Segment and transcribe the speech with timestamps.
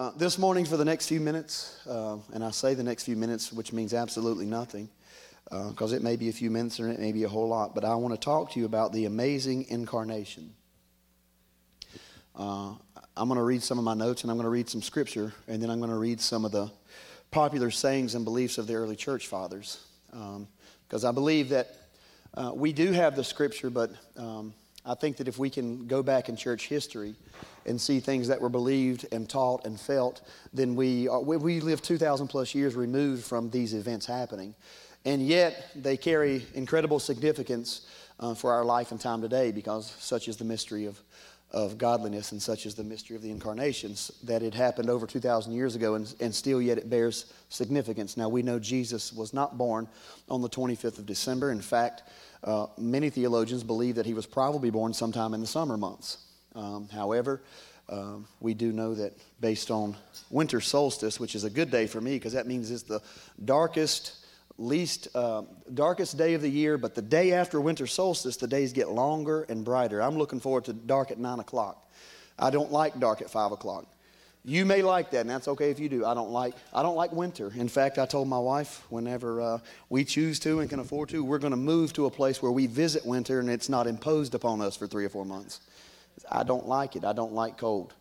[0.00, 3.16] Uh, this morning, for the next few minutes, uh, and I say the next few
[3.16, 4.88] minutes, which means absolutely nothing,
[5.44, 7.74] because uh, it may be a few minutes or it may be a whole lot,
[7.74, 10.54] but I want to talk to you about the amazing incarnation.
[12.34, 12.72] Uh,
[13.14, 15.34] I'm going to read some of my notes and I'm going to read some scripture,
[15.46, 16.70] and then I'm going to read some of the
[17.30, 19.84] popular sayings and beliefs of the early church fathers.
[20.10, 21.76] Because um, I believe that
[22.32, 24.54] uh, we do have the scripture, but um,
[24.86, 27.16] I think that if we can go back in church history
[27.66, 30.22] and see things that were believed and taught and felt,
[30.52, 34.54] then we, are, we live 2,000 plus years removed from these events happening.
[35.04, 37.86] And yet, they carry incredible significance
[38.18, 41.00] uh, for our life and time today because such is the mystery of,
[41.52, 45.52] of godliness and such is the mystery of the incarnations that it happened over 2,000
[45.52, 48.16] years ago and, and still yet it bears significance.
[48.16, 49.88] Now, we know Jesus was not born
[50.28, 51.50] on the 25th of December.
[51.50, 52.02] In fact,
[52.44, 56.18] uh, many theologians believe that he was probably born sometime in the summer months.
[56.54, 57.42] Um, however,
[57.88, 59.96] um, we do know that based on
[60.30, 63.02] winter solstice, which is a good day for me because that means it's the
[63.44, 64.14] darkest,
[64.58, 65.42] least uh,
[65.74, 66.78] darkest day of the year.
[66.78, 70.00] But the day after winter solstice, the days get longer and brighter.
[70.00, 71.90] I'm looking forward to dark at nine o'clock.
[72.38, 73.86] I don't like dark at five o'clock.
[74.42, 76.06] You may like that, and that's okay if you do.
[76.06, 77.52] I don't like I don't like winter.
[77.54, 79.58] In fact, I told my wife whenever uh,
[79.90, 82.52] we choose to and can afford to, we're going to move to a place where
[82.52, 85.60] we visit winter and it's not imposed upon us for three or four months.
[86.30, 87.04] I don't like it.
[87.04, 87.94] I don't like cold.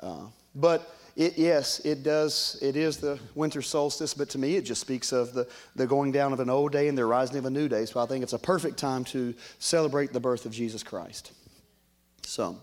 [0.00, 2.58] Uh, but it, yes, it does.
[2.62, 6.12] It is the winter solstice, but to me, it just speaks of the, the going
[6.12, 7.84] down of an old day and the rising of a new day.
[7.84, 11.32] So I think it's a perfect time to celebrate the birth of Jesus Christ.
[12.24, 12.56] So,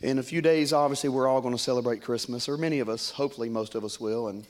[0.00, 3.10] in a few days, obviously, we're all going to celebrate Christmas, or many of us,
[3.10, 4.28] hopefully, most of us will.
[4.28, 4.46] And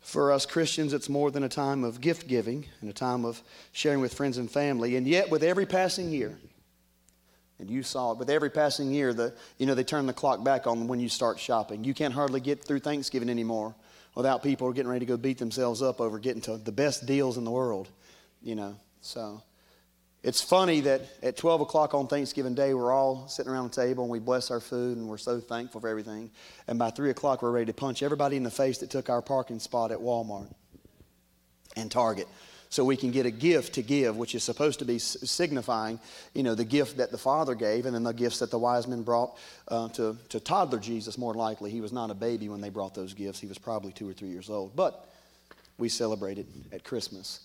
[0.00, 3.42] for us Christians, it's more than a time of gift giving and a time of
[3.72, 4.96] sharing with friends and family.
[4.96, 6.38] And yet, with every passing year,
[7.58, 10.44] and you saw it with every passing year, the, you know, they turn the clock
[10.44, 11.84] back on when you start shopping.
[11.84, 13.74] You can't hardly get through Thanksgiving anymore
[14.14, 17.36] without people getting ready to go beat themselves up over getting to the best deals
[17.36, 17.88] in the world,
[18.42, 18.76] you know.
[19.00, 19.42] So
[20.22, 24.04] it's funny that at 12 o'clock on Thanksgiving Day, we're all sitting around the table
[24.04, 26.30] and we bless our food and we're so thankful for everything.
[26.66, 29.22] And by 3 o'clock, we're ready to punch everybody in the face that took our
[29.22, 30.52] parking spot at Walmart
[31.76, 32.26] and Target
[32.68, 36.00] so we can get a gift to give, which is supposed to be signifying,
[36.34, 38.86] you know, the gift that the Father gave and then the gifts that the wise
[38.86, 39.38] men brought
[39.68, 41.70] uh, to, to toddler Jesus, more likely.
[41.70, 43.40] He was not a baby when they brought those gifts.
[43.40, 44.74] He was probably two or three years old.
[44.74, 45.08] But
[45.78, 47.40] we celebrated at Christmas.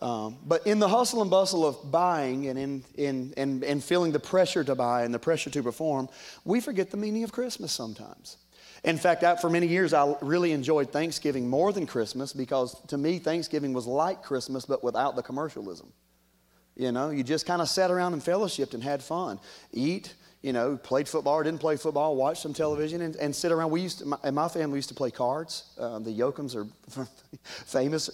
[0.00, 4.12] Um, but in the hustle and bustle of buying and in, in, and, and feeling
[4.12, 6.08] the pressure to buy and the pressure to perform,
[6.44, 8.36] we forget the meaning of Christmas sometimes.
[8.84, 13.18] In fact, for many years, I really enjoyed Thanksgiving more than Christmas because to me,
[13.18, 15.92] Thanksgiving was like Christmas but without the commercialism.
[16.76, 19.40] You know, you just kind of sat around and fellowshipped and had fun.
[19.72, 23.50] Eat, you know, played football or didn't play football, watched some television, and, and sit
[23.50, 23.70] around.
[23.72, 25.64] We used to, my, and my family used to play cards.
[25.76, 26.66] Uh, the Yoakums are
[27.42, 28.06] famous,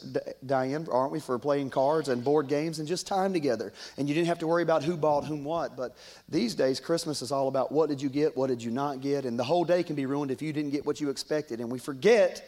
[0.46, 3.74] Diane, aren't we, for playing cards and board games and just time together.
[3.98, 5.76] And you didn't have to worry about who bought whom what.
[5.76, 5.96] But
[6.26, 9.26] these days, Christmas is all about what did you get, what did you not get,
[9.26, 11.60] and the whole day can be ruined if you didn't get what you expected.
[11.60, 12.42] And we forget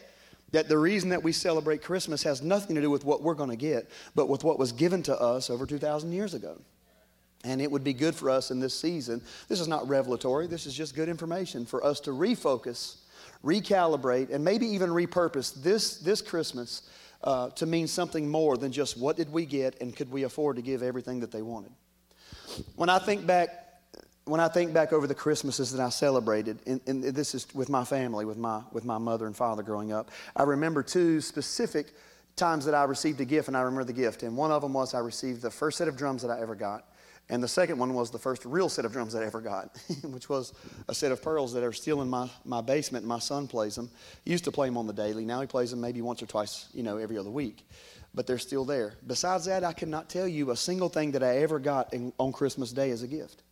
[0.53, 3.49] that the reason that we celebrate Christmas has nothing to do with what we're going
[3.51, 6.57] to get, but with what was given to us over 2,000 years ago.
[7.43, 9.21] And it would be good for us in this season.
[9.47, 12.97] This is not revelatory, this is just good information for us to refocus,
[13.43, 16.89] recalibrate, and maybe even repurpose this, this Christmas
[17.23, 20.55] uh, to mean something more than just what did we get and could we afford
[20.55, 21.71] to give everything that they wanted.
[22.75, 23.49] When I think back,
[24.25, 27.69] when I think back over the Christmases that I celebrated, and, and this is with
[27.69, 31.93] my family, with my, with my mother and father growing up, I remember two specific
[32.35, 34.23] times that I received a gift, and I remember the gift.
[34.23, 36.55] And one of them was I received the first set of drums that I ever
[36.55, 36.85] got.
[37.29, 39.77] And the second one was the first real set of drums that I ever got,
[40.03, 40.53] which was
[40.87, 43.05] a set of pearls that are still in my, my basement.
[43.05, 43.89] My son plays them.
[44.23, 45.25] He used to play them on the daily.
[45.25, 47.67] Now he plays them maybe once or twice, you know, every other week.
[48.13, 48.93] But they're still there.
[49.05, 52.31] Besides that, I cannot tell you a single thing that I ever got in, on
[52.31, 53.43] Christmas Day as a gift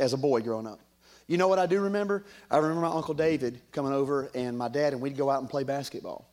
[0.00, 0.80] as a boy growing up.
[1.28, 2.24] You know what I do remember?
[2.50, 5.48] I remember my Uncle David coming over and my dad, and we'd go out and
[5.48, 6.28] play basketball.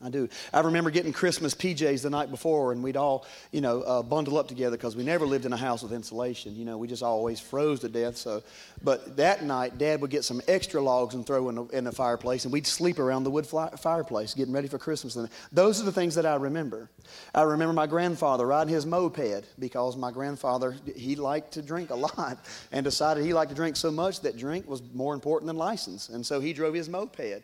[0.00, 0.28] I do.
[0.52, 4.38] I remember getting Christmas PJs the night before, and we'd all, you know, uh, bundle
[4.38, 6.54] up together because we never lived in a house with insulation.
[6.54, 8.16] You know, we just always froze to death.
[8.16, 8.44] So,
[8.80, 11.90] but that night, Dad would get some extra logs and throw in the, in the
[11.90, 15.16] fireplace, and we'd sleep around the wood fly, fireplace, getting ready for Christmas.
[15.16, 16.88] And those are the things that I remember.
[17.34, 21.94] I remember my grandfather riding his moped because my grandfather he liked to drink a
[21.96, 22.38] lot,
[22.70, 26.08] and decided he liked to drink so much that drink was more important than license,
[26.08, 27.42] and so he drove his moped.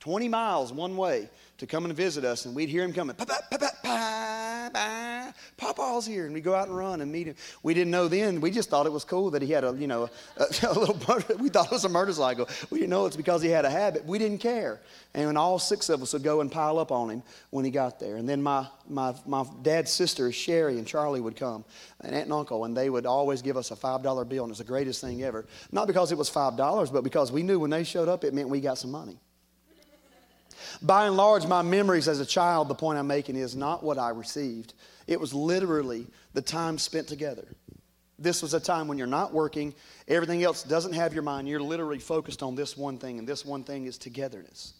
[0.00, 1.28] 20 miles one way
[1.60, 6.06] to come and visit us, and we'd hear him coming, Papa, Papa, Papa, Papa, Paul's
[6.06, 6.24] here.
[6.24, 7.34] And we'd go out and run and meet him.
[7.62, 8.40] We didn't know then.
[8.40, 10.08] We just thought it was cool that he had a, you know,
[10.38, 10.94] a, a little,
[11.38, 12.48] we thought it was a motorcycle.
[12.70, 14.06] We didn't know it's because he had a habit.
[14.06, 14.80] We didn't care.
[15.12, 18.00] And all six of us would go and pile up on him when he got
[18.00, 18.16] there.
[18.16, 21.66] And then my, my, my dad's sisters, Sherry and Charlie, would come,
[22.00, 24.44] and aunt and uncle, and they would always give us a $5 bill.
[24.44, 25.44] And it was the greatest thing ever.
[25.72, 28.48] Not because it was $5, but because we knew when they showed up, it meant
[28.48, 29.18] we got some money.
[30.82, 33.98] By and large, my memories as a child, the point I'm making is not what
[33.98, 34.74] I received.
[35.06, 37.48] It was literally the time spent together.
[38.18, 39.74] This was a time when you're not working,
[40.06, 41.48] everything else doesn't have your mind.
[41.48, 44.74] You're literally focused on this one thing, and this one thing is togetherness.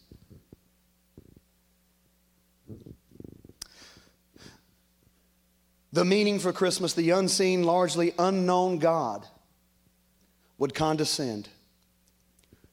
[5.93, 9.25] The meaning for Christmas, the unseen, largely unknown God
[10.57, 11.49] would condescend,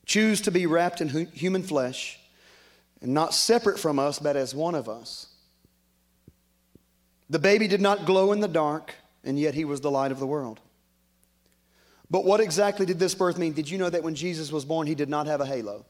[0.05, 2.18] choose to be wrapped in human flesh
[3.00, 5.29] and not separate from us, but as one of us.
[7.31, 10.19] The baby did not glow in the dark, and yet he was the light of
[10.19, 10.61] the world.
[12.11, 13.53] But what exactly did this birth mean?
[13.53, 15.85] Did you know that when Jesus was born, he did not have a halo?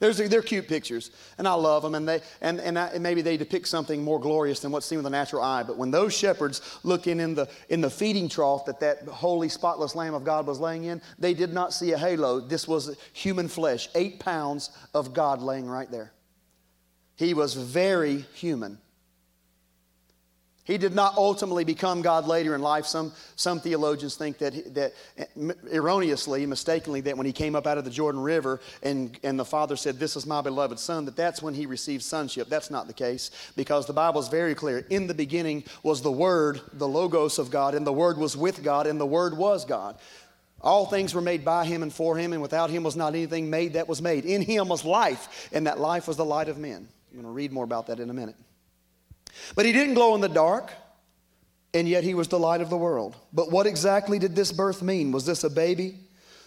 [0.00, 3.20] There's, they're cute pictures, and I love them, and, they, and, and, I, and, maybe
[3.20, 5.64] they depict something more glorious than what's seen with the natural eye.
[5.64, 9.96] But when those shepherds looking in the, in the feeding trough that that holy, spotless
[9.96, 12.38] Lamb of God was laying in, they did not see a halo.
[12.38, 16.12] This was human flesh, eight pounds of God laying right there.
[17.16, 18.78] He was very human.
[20.68, 22.84] He did not ultimately become God later in life.
[22.84, 24.92] Some, some theologians think that, that
[25.72, 29.46] erroneously, mistakenly, that when he came up out of the Jordan River and, and the
[29.46, 32.50] Father said, This is my beloved Son, that that's when he received sonship.
[32.50, 34.84] That's not the case because the Bible is very clear.
[34.90, 38.62] In the beginning was the Word, the Logos of God, and the Word was with
[38.62, 39.96] God, and the Word was God.
[40.60, 43.48] All things were made by him and for him, and without him was not anything
[43.48, 44.26] made that was made.
[44.26, 46.86] In him was life, and that life was the light of men.
[47.10, 48.36] I'm going to read more about that in a minute.
[49.54, 50.72] But he didn't glow in the dark,
[51.74, 53.16] and yet he was the light of the world.
[53.32, 55.12] But what exactly did this birth mean?
[55.12, 55.98] Was this a baby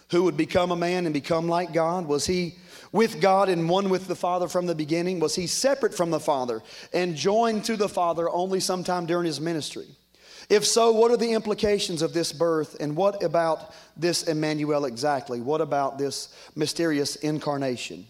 [0.09, 2.05] who would become a man and become like God?
[2.05, 2.55] Was he
[2.91, 5.19] with God and one with the Father from the beginning?
[5.19, 6.61] Was he separate from the Father
[6.93, 9.87] and joined to the Father only sometime during his ministry?
[10.49, 15.39] If so, what are the implications of this birth and what about this Emmanuel exactly?
[15.39, 18.05] What about this mysterious incarnation?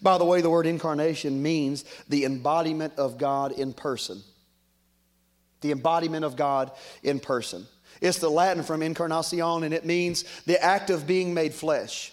[0.00, 4.22] By the way, the word incarnation means the embodiment of God in person.
[5.60, 6.72] The embodiment of God
[7.02, 7.66] in person.
[8.00, 12.12] It's the Latin from incarnation, and it means the act of being made flesh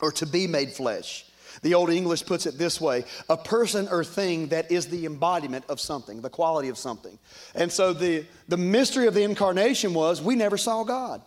[0.00, 1.24] or to be made flesh.
[1.60, 5.66] The Old English puts it this way a person or thing that is the embodiment
[5.68, 7.18] of something, the quality of something.
[7.54, 11.22] And so the, the mystery of the incarnation was we never saw God.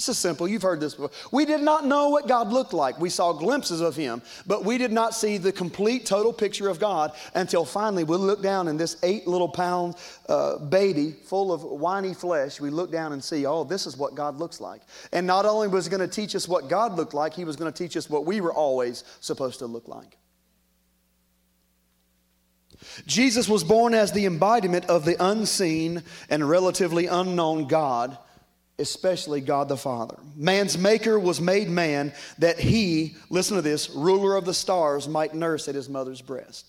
[0.00, 0.48] This is simple.
[0.48, 1.10] You've heard this before.
[1.30, 2.98] We did not know what God looked like.
[2.98, 6.80] We saw glimpses of Him, but we did not see the complete, total picture of
[6.80, 11.64] God until finally we look down in this eight little pound uh, baby full of
[11.64, 12.62] whiny flesh.
[12.62, 14.80] We look down and see, oh, this is what God looks like.
[15.12, 17.56] And not only was He going to teach us what God looked like, He was
[17.56, 20.16] going to teach us what we were always supposed to look like.
[23.04, 28.16] Jesus was born as the embodiment of the unseen and relatively unknown God
[28.80, 30.16] especially God the Father.
[30.34, 35.34] Man's maker was made man that he, listen to this, ruler of the stars, might
[35.34, 36.66] nurse at his mother's breast.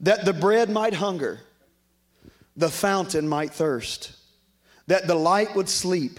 [0.00, 1.40] That the bread might hunger,
[2.56, 4.12] the fountain might thirst,
[4.86, 6.18] that the light would sleep,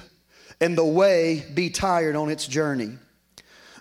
[0.61, 2.91] and the way be tired on its journey.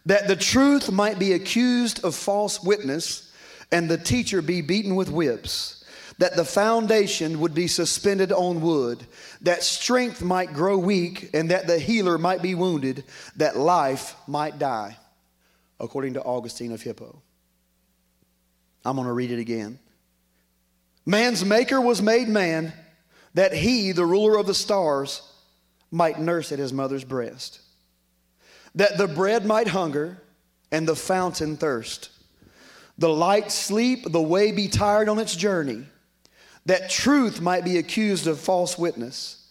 [0.06, 3.32] That the truth might be accused of false witness,
[3.70, 5.83] and the teacher be beaten with whips
[6.18, 9.04] that the foundation would be suspended on wood,
[9.40, 13.04] that strength might grow weak, and that the healer might be wounded,
[13.36, 14.96] that life might die,
[15.80, 17.20] according to Augustine of Hippo.
[18.84, 19.78] I'm going to read it again.
[21.06, 22.72] Man's maker was made man,
[23.34, 25.22] that he, the ruler of the stars,
[25.90, 27.60] might nurse at his mother's breast,
[28.74, 30.20] that the bread might hunger,
[30.70, 32.10] and the fountain thirst.
[32.98, 35.84] The light sleep, the way be tired on its journey
[36.66, 39.46] that truth might be accused of false witness,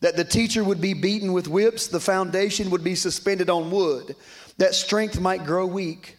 [0.00, 4.16] that the teacher would be beaten with whips, the foundation would be suspended on wood,
[4.58, 6.16] that strength might grow weak,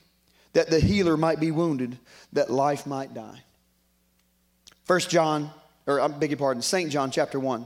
[0.54, 1.98] that the healer might be wounded,
[2.34, 3.44] that life might die.
[4.86, 5.52] First John,
[5.86, 6.90] or I beg your pardon, St.
[6.90, 7.66] John chapter 1,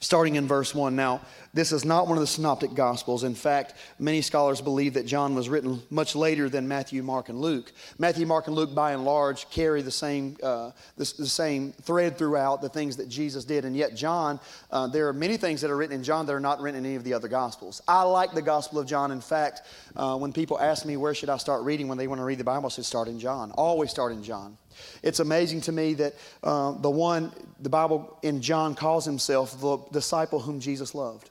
[0.00, 0.96] starting in verse 1.
[0.96, 1.20] Now,
[1.52, 3.22] this is not one of the synoptic gospels.
[3.22, 7.38] In fact, many scholars believe that John was written much later than Matthew, Mark, and
[7.38, 7.72] Luke.
[7.98, 12.16] Matthew, Mark, and Luke, by and large, carry the same, uh, the, the, same thread
[12.16, 13.64] throughout the things that Jesus did.
[13.64, 14.40] And yet, John,
[14.70, 16.86] uh, there are many things that are written in John that are not written in
[16.86, 17.82] any of the other gospels.
[17.86, 19.10] I like the Gospel of John.
[19.10, 19.62] In fact,
[19.96, 22.38] uh, when people ask me where should I start reading when they want to read
[22.38, 23.50] the Bible, I say start in John.
[23.52, 24.56] Always start in John.
[25.02, 29.78] It's amazing to me that uh, the one, the Bible in John calls himself the
[29.92, 31.30] disciple whom Jesus loved.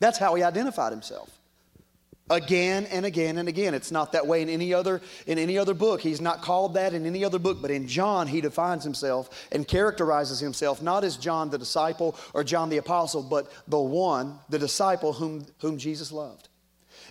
[0.00, 1.30] That's how he identified himself.
[2.30, 3.74] Again and again and again.
[3.74, 6.00] It's not that way in any other in any other book.
[6.00, 9.68] He's not called that in any other book, but in John he defines himself and
[9.68, 14.58] characterizes himself not as John the disciple or John the apostle, but the one, the
[14.58, 16.48] disciple whom whom Jesus loved.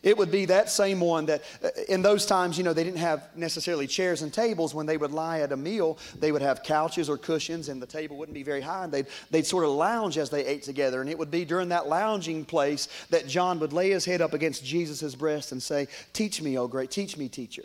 [0.03, 2.99] It would be that same one that uh, in those times, you know, they didn't
[2.99, 4.75] have necessarily chairs and tables.
[4.75, 7.87] When they would lie at a meal, they would have couches or cushions, and the
[7.87, 8.83] table wouldn't be very high.
[8.83, 10.99] And they'd, they'd sort of lounge as they ate together.
[10.99, 14.33] And it would be during that lounging place that John would lay his head up
[14.33, 17.63] against Jesus' breast and say, Teach me, O great, teach me, teacher.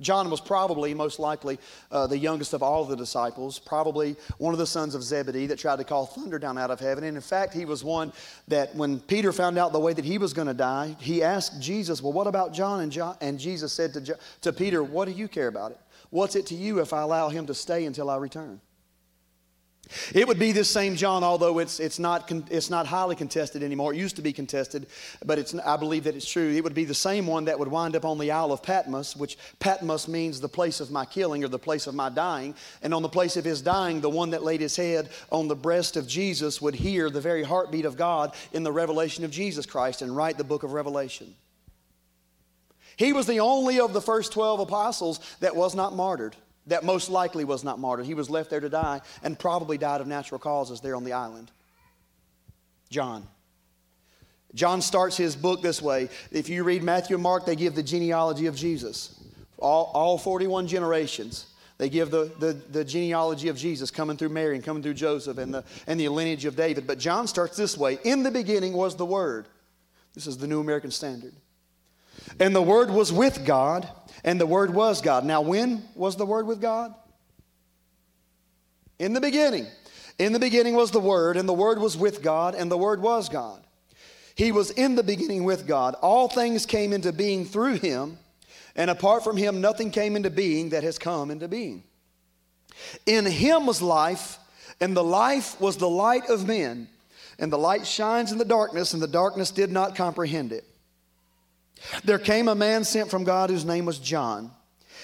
[0.00, 1.58] John was probably, most likely,
[1.90, 5.58] uh, the youngest of all the disciples, probably one of the sons of Zebedee that
[5.58, 7.04] tried to call thunder down out of heaven.
[7.04, 8.12] And in fact, he was one
[8.48, 11.60] that when Peter found out the way that he was going to die, he asked
[11.60, 12.80] Jesus, Well, what about John?
[12.80, 15.80] And, John, and Jesus said to, to Peter, What do you care about it?
[16.10, 18.60] What's it to you if I allow him to stay until I return?
[20.14, 23.92] It would be this same John, although it's, it's, not, it's not highly contested anymore.
[23.92, 24.86] It used to be contested,
[25.24, 26.50] but it's, I believe that it's true.
[26.50, 29.16] It would be the same one that would wind up on the Isle of Patmos,
[29.16, 32.54] which Patmos means the place of my killing or the place of my dying.
[32.82, 35.56] And on the place of his dying, the one that laid his head on the
[35.56, 39.66] breast of Jesus would hear the very heartbeat of God in the revelation of Jesus
[39.66, 41.34] Christ and write the book of Revelation.
[42.96, 46.36] He was the only of the first 12 apostles that was not martyred
[46.70, 48.06] that most likely was not martyred.
[48.06, 51.12] He was left there to die and probably died of natural causes there on the
[51.12, 51.50] island.
[52.88, 53.26] John.
[54.54, 56.08] John starts his book this way.
[56.32, 59.20] If you read Matthew and Mark, they give the genealogy of Jesus.
[59.58, 61.46] All, all 41 generations.
[61.78, 65.38] They give the, the, the, genealogy of Jesus coming through Mary and coming through Joseph
[65.38, 66.86] and the, and the lineage of David.
[66.86, 69.46] But John starts this way In the beginning was the Word.
[70.14, 71.32] This is the New American Standard.
[72.38, 73.88] And the Word was with God,
[74.24, 75.24] and the Word was God.
[75.24, 76.94] Now, when was the Word with God?
[78.98, 79.66] In the beginning.
[80.18, 83.00] In the beginning was the Word, and the Word was with God, and the Word
[83.00, 83.62] was God.
[84.34, 85.94] He was in the beginning with God.
[86.02, 88.18] All things came into being through Him,
[88.76, 91.82] and apart from Him, nothing came into being that has come into being.
[93.06, 94.38] In Him was life,
[94.80, 96.88] and the life was the light of men.
[97.38, 100.64] And the light shines in the darkness, and the darkness did not comprehend it.
[102.04, 104.50] There came a man sent from God whose name was John.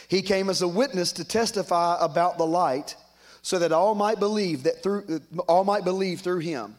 [0.09, 2.97] He came as a witness to testify about the light
[3.43, 6.77] so that all might believe that through all might believe through him.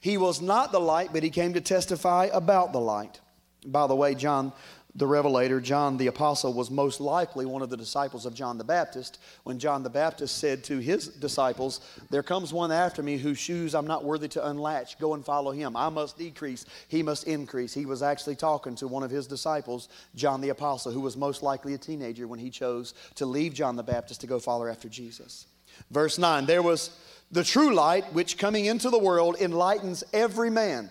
[0.00, 3.20] He was not the light, but he came to testify about the light.
[3.66, 4.52] By the way, John
[4.94, 8.64] the Revelator, John the Apostle, was most likely one of the disciples of John the
[8.64, 11.80] Baptist when John the Baptist said to his disciples,
[12.10, 14.98] There comes one after me whose shoes I'm not worthy to unlatch.
[14.98, 15.76] Go and follow him.
[15.76, 17.72] I must decrease, he must increase.
[17.72, 21.42] He was actually talking to one of his disciples, John the Apostle, who was most
[21.42, 24.88] likely a teenager when he chose to leave John the Baptist to go follow after
[24.88, 25.46] Jesus.
[25.90, 26.90] Verse 9 There was
[27.30, 30.90] the true light, which coming into the world enlightens every man.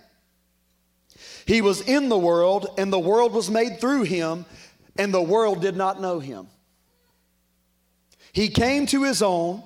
[1.50, 4.46] He was in the world, and the world was made through him,
[5.00, 6.48] and the world did not know him.
[8.32, 9.64] He came to his own,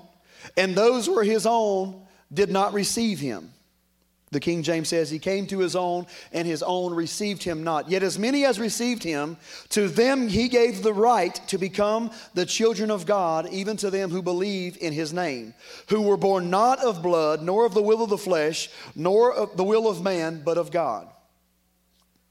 [0.56, 2.02] and those who were his own
[2.34, 3.52] did not receive him.
[4.32, 7.90] The King James says, He came to his own, and his own received him not.
[7.90, 9.36] Yet as many as received him,
[9.72, 14.10] to them he gave the right to become the children of God, even to them
[14.10, 15.54] who believe in his name,
[15.90, 19.58] who were born not of blood, nor of the will of the flesh, nor of
[19.58, 21.10] the will of man, but of God.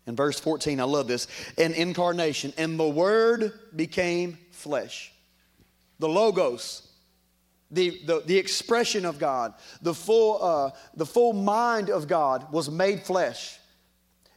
[0.06, 1.28] In verse 14, I love this.
[1.58, 2.52] An incarnation.
[2.56, 5.12] And the Word became flesh.
[5.98, 6.88] The Logos,
[7.70, 12.68] the, the, the expression of God, the full, uh, the full mind of God was
[12.68, 13.58] made flesh.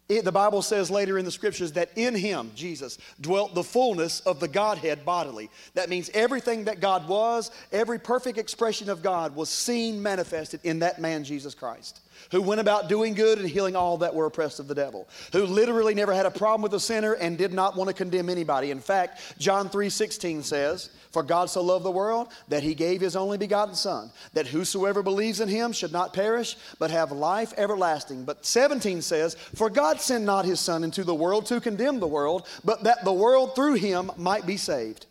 [0.07, 4.19] It, the Bible says later in the scriptures that in him, Jesus, dwelt the fullness
[4.19, 5.49] of the Godhead bodily.
[5.73, 10.79] That means everything that God was, every perfect expression of God was seen manifested in
[10.79, 14.59] that man, Jesus Christ who went about doing good and healing all that were oppressed
[14.59, 17.75] of the devil, who literally never had a problem with a sinner and did not
[17.75, 18.71] want to condemn anybody.
[18.71, 23.15] In fact, John 3:16 says, "For God so loved the world that he gave his
[23.15, 28.25] only begotten son, that whosoever believes in him should not perish, but have life everlasting."
[28.25, 32.07] But 17 says, "For God sent not his son into the world to condemn the
[32.07, 35.05] world, but that the world through him might be saved."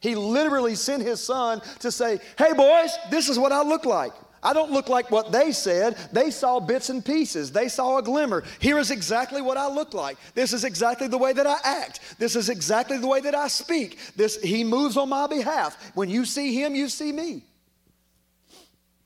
[0.00, 4.12] He literally sent his son to say, Hey, boys, this is what I look like.
[4.42, 5.96] I don't look like what they said.
[6.12, 7.50] They saw bits and pieces.
[7.50, 8.44] They saw a glimmer.
[8.60, 10.18] Here is exactly what I look like.
[10.34, 12.00] This is exactly the way that I act.
[12.18, 13.98] This is exactly the way that I speak.
[14.14, 15.92] This he moves on my behalf.
[15.94, 17.42] When you see him, you see me.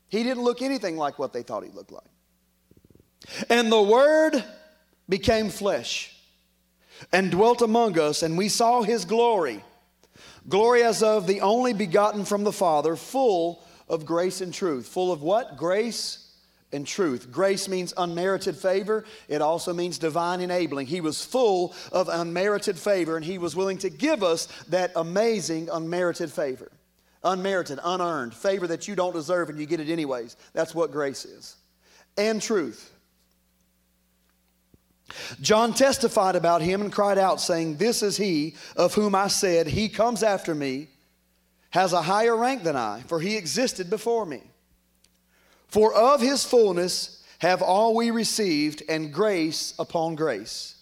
[0.09, 2.03] He didn't look anything like what they thought he looked like.
[3.49, 4.43] And the word
[5.07, 6.15] became flesh
[7.11, 9.63] and dwelt among us, and we saw his glory.
[10.49, 14.87] Glory as of the only begotten from the Father, full of grace and truth.
[14.87, 15.57] Full of what?
[15.57, 16.33] Grace
[16.71, 17.29] and truth.
[17.29, 19.03] Grace means unmerited favor.
[19.27, 20.87] It also means divine enabling.
[20.87, 25.69] He was full of unmerited favor, and he was willing to give us that amazing
[25.69, 26.71] unmerited favor.
[27.23, 30.37] Unmerited, unearned, favor that you don't deserve and you get it anyways.
[30.53, 31.57] That's what grace is.
[32.17, 32.91] And truth.
[35.41, 39.67] John testified about him and cried out, saying, This is he of whom I said,
[39.67, 40.87] He comes after me,
[41.71, 44.41] has a higher rank than I, for he existed before me.
[45.67, 50.75] For of his fullness have all we received, and grace upon grace.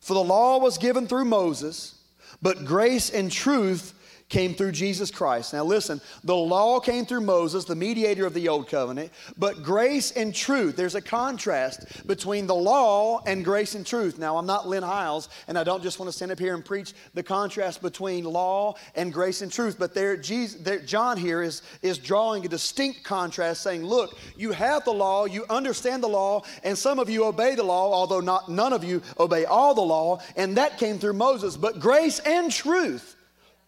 [0.00, 1.98] For the law was given through Moses,
[2.40, 3.94] but grace and truth
[4.32, 5.52] came through Jesus Christ.
[5.52, 10.10] Now, listen, the law came through Moses, the mediator of the old covenant, but grace
[10.12, 14.18] and truth, there's a contrast between the law and grace and truth.
[14.18, 16.64] Now, I'm not Lynn Hiles, and I don't just want to stand up here and
[16.64, 21.42] preach the contrast between law and grace and truth, but there, Jesus, there, John here
[21.42, 26.08] is, is drawing a distinct contrast, saying, Look, you have the law, you understand the
[26.08, 29.74] law, and some of you obey the law, although not, none of you obey all
[29.74, 33.16] the law, and that came through Moses, but grace and truth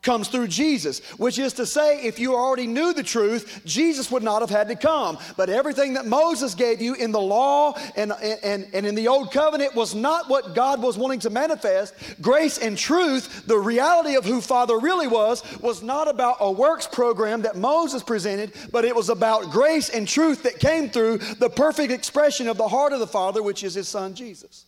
[0.04, 4.22] comes through Jesus, which is to say, if you already knew the truth, Jesus would
[4.22, 5.18] not have had to come.
[5.36, 9.32] But everything that Moses gave you in the law and, and, and in the old
[9.32, 11.94] covenant was not what God was wanting to manifest.
[12.20, 16.86] Grace and truth, the reality of who Father really was, was not about a works
[16.86, 21.50] program that Moses presented, but it was about grace and truth that came through the
[21.50, 24.66] perfect expression of the heart of the Father, which is his Son Jesus.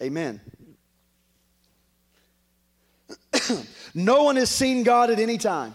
[0.00, 0.40] Amen.
[3.94, 5.74] no one has seen God at any time.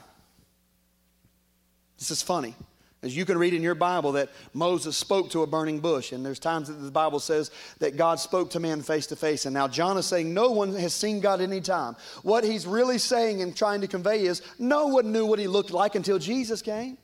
[1.97, 2.55] This is funny.
[3.03, 6.25] As you can read in your Bible, that Moses spoke to a burning bush, and
[6.25, 9.45] there's times that the Bible says that God spoke to man face to face.
[9.45, 11.95] And now John is saying no one has seen God any time.
[12.23, 15.71] What he's really saying and trying to convey is no one knew what he looked
[15.71, 16.97] like until Jesus came.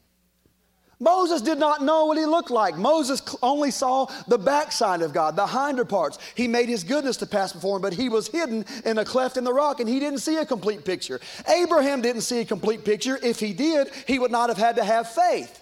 [1.00, 2.78] Moses did not know what he looked like.
[2.78, 6.18] Moses only saw the backside of God, the hinder parts.
[6.36, 9.38] He made his goodness to pass before him, but he was hidden in a cleft
[9.38, 11.20] in the rock and he didn't see a complete picture.
[11.48, 13.20] Abraham didn't see a complete picture.
[13.22, 15.62] If he did, he would not have had to have faith.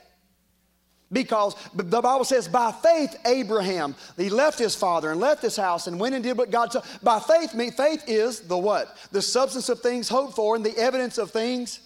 [1.12, 5.88] Because the Bible says, by faith, Abraham, he left his father and left his house
[5.88, 6.86] and went and did what God told.
[7.03, 8.95] By faith, faith is the what?
[9.12, 11.82] The substance of things hoped for and the evidence of things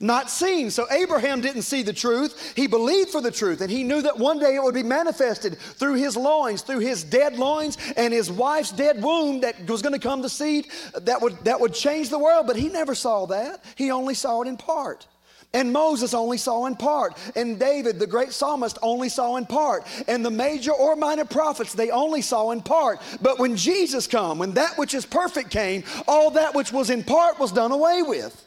[0.00, 0.70] not seen.
[0.70, 2.54] So Abraham didn't see the truth.
[2.56, 5.58] He believed for the truth, and he knew that one day it would be manifested
[5.58, 9.92] through his loins, through his dead loins and his wife's dead womb that was going
[9.92, 10.68] to come to seed
[11.02, 12.46] that would, that would change the world.
[12.46, 13.64] But he never saw that.
[13.74, 15.06] He only saw it in part.
[15.54, 17.16] And Moses only saw in part.
[17.34, 19.86] And David, the great psalmist, only saw in part.
[20.06, 23.00] And the major or minor prophets, they only saw in part.
[23.22, 27.02] But when Jesus come, when that which is perfect came, all that which was in
[27.02, 28.45] part was done away with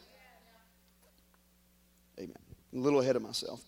[2.74, 3.62] a little ahead of myself.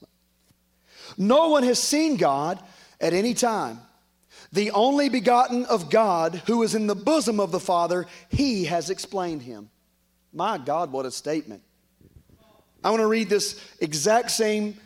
[1.18, 2.62] No one has seen God
[3.00, 3.80] at any time.
[4.54, 8.90] The only begotten of God who is in the bosom of the Father, he has
[8.90, 9.70] explained him.
[10.34, 11.64] My God, what a statement.
[12.84, 14.78] I want to read this exact same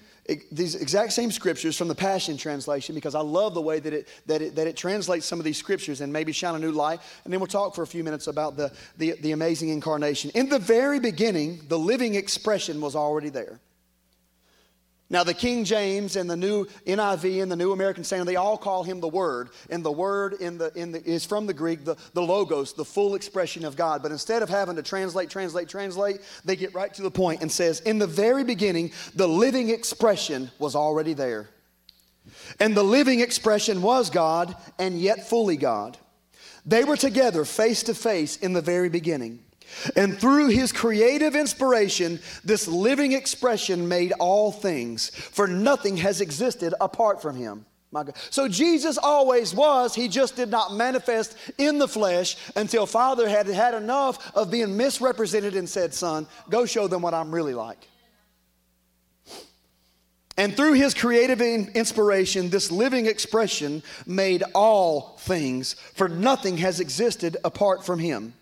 [0.52, 4.08] these exact same scriptures from the Passion Translation because I love the way that it,
[4.26, 7.00] that it, that it translates some of these scriptures and maybe shine a new light.
[7.24, 10.32] And then we'll talk for a few minutes about the, the, the amazing incarnation.
[10.34, 13.60] In the very beginning, the living expression was already there.
[15.08, 18.58] Now, the King James and the new NIV and the New American Standard, they all
[18.58, 19.50] call him the Word.
[19.70, 22.86] And the Word in the, in the, is from the Greek, the, the Logos, the
[22.86, 24.02] full expression of God.
[24.02, 27.52] But instead of having to translate, translate, translate, they get right to the point and
[27.52, 31.50] says, In the very beginning, the living expression was already there.
[32.60, 36.00] And the living expression was God and yet fully God.
[36.66, 39.45] They were together face to face in the very beginning.
[39.96, 46.74] And through his creative inspiration, this living expression made all things, for nothing has existed
[46.80, 47.66] apart from him.
[47.92, 48.18] My God.
[48.30, 53.48] So Jesus always was, he just did not manifest in the flesh until Father had
[53.48, 57.88] had enough of being misrepresented and said, Son, go show them what I'm really like.
[60.38, 67.38] And through his creative inspiration, this living expression made all things, for nothing has existed
[67.46, 68.34] apart from him.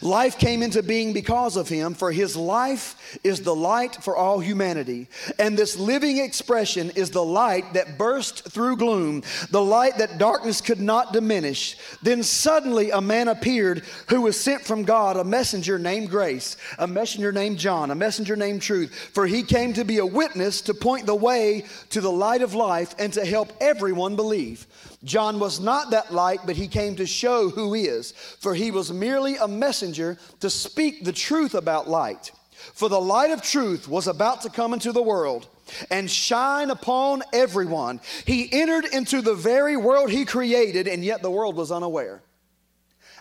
[0.00, 4.40] Life came into being because of him, for his life is the light for all
[4.40, 5.08] humanity.
[5.38, 10.60] And this living expression is the light that burst through gloom, the light that darkness
[10.60, 11.76] could not diminish.
[12.02, 16.86] Then suddenly a man appeared who was sent from God, a messenger named Grace, a
[16.86, 19.10] messenger named John, a messenger named Truth.
[19.12, 22.54] For he came to be a witness to point the way to the light of
[22.54, 24.66] life and to help everyone believe.
[25.04, 28.92] John was not that light, but he came to show who is, for he was
[28.92, 32.30] merely a messenger to speak the truth about light.
[32.74, 35.48] For the light of truth was about to come into the world
[35.90, 38.00] and shine upon everyone.
[38.24, 42.22] He entered into the very world he created, and yet the world was unaware.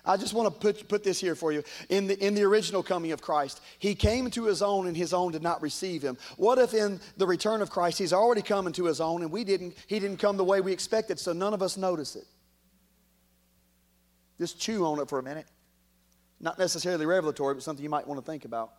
[0.06, 1.64] I just want to put, put this here for you.
[1.90, 5.14] In the, in the original coming of Christ, he came to his own and his
[5.14, 6.18] own did not receive him.
[6.38, 9.44] What if in the return of Christ, he's already come into his own and we
[9.44, 12.26] didn't, he didn't come the way we expected, so none of us notice it?
[14.40, 15.46] Just chew on it for a minute.
[16.40, 18.74] Not necessarily revelatory, but something you might want to think about.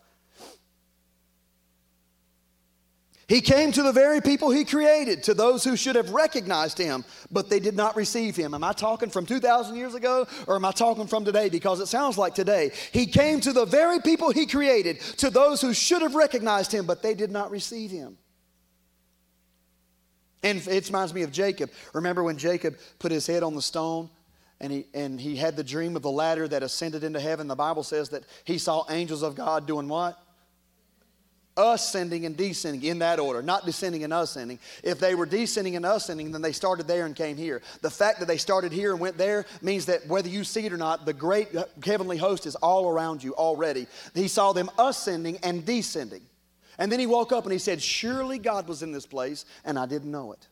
[3.32, 7.02] He came to the very people he created, to those who should have recognized him,
[7.30, 8.52] but they did not receive him.
[8.52, 11.48] Am I talking from 2,000 years ago or am I talking from today?
[11.48, 12.72] Because it sounds like today.
[12.92, 16.84] He came to the very people he created, to those who should have recognized him,
[16.84, 18.18] but they did not receive him.
[20.42, 21.70] And it reminds me of Jacob.
[21.94, 24.10] Remember when Jacob put his head on the stone
[24.60, 27.48] and he, and he had the dream of the ladder that ascended into heaven?
[27.48, 30.22] The Bible says that he saw angels of God doing what?
[31.56, 34.58] Ascending and descending in that order, not descending and ascending.
[34.82, 37.62] If they were descending and ascending, then they started there and came here.
[37.80, 40.72] The fact that they started here and went there means that whether you see it
[40.72, 41.48] or not, the great
[41.84, 43.86] heavenly host is all around you already.
[44.14, 46.22] He saw them ascending and descending.
[46.78, 49.78] And then he woke up and he said, Surely God was in this place, and
[49.78, 50.48] I didn't know it.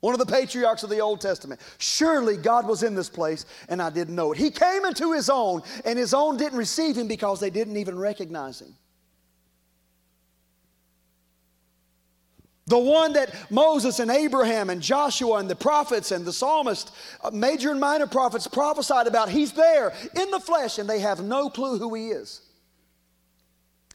[0.00, 1.60] One of the patriarchs of the Old Testament.
[1.78, 4.38] Surely God was in this place, and I didn't know it.
[4.38, 7.96] He came into his own, and his own didn't receive him because they didn't even
[7.96, 8.74] recognize him.
[12.66, 17.30] The one that Moses and Abraham and Joshua and the prophets and the psalmist, uh,
[17.32, 21.50] major and minor prophets prophesied about, he's there in the flesh and they have no
[21.50, 22.40] clue who he is.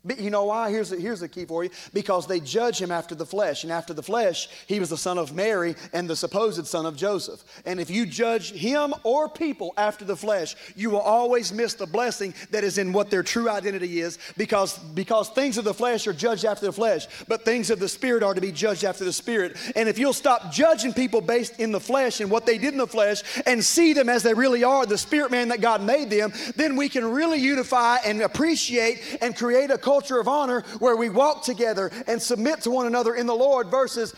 [0.05, 0.71] But you know why?
[0.71, 1.69] Here's the, here's the key for you.
[1.93, 3.63] Because they judge him after the flesh.
[3.63, 6.95] And after the flesh, he was the son of Mary and the supposed son of
[6.95, 7.43] Joseph.
[7.65, 11.85] And if you judge him or people after the flesh, you will always miss the
[11.85, 16.07] blessing that is in what their true identity is because, because things of the flesh
[16.07, 19.03] are judged after the flesh, but things of the spirit are to be judged after
[19.03, 19.57] the spirit.
[19.75, 22.77] And if you'll stop judging people based in the flesh and what they did in
[22.77, 26.09] the flesh and see them as they really are, the spirit man that God made
[26.09, 30.97] them, then we can really unify and appreciate and create a culture of honor where
[30.97, 34.13] we walk together and submit to one another in the Lord versus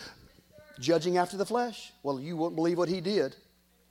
[0.80, 1.94] judging after the flesh.
[2.02, 3.36] Well, you won't believe what he did.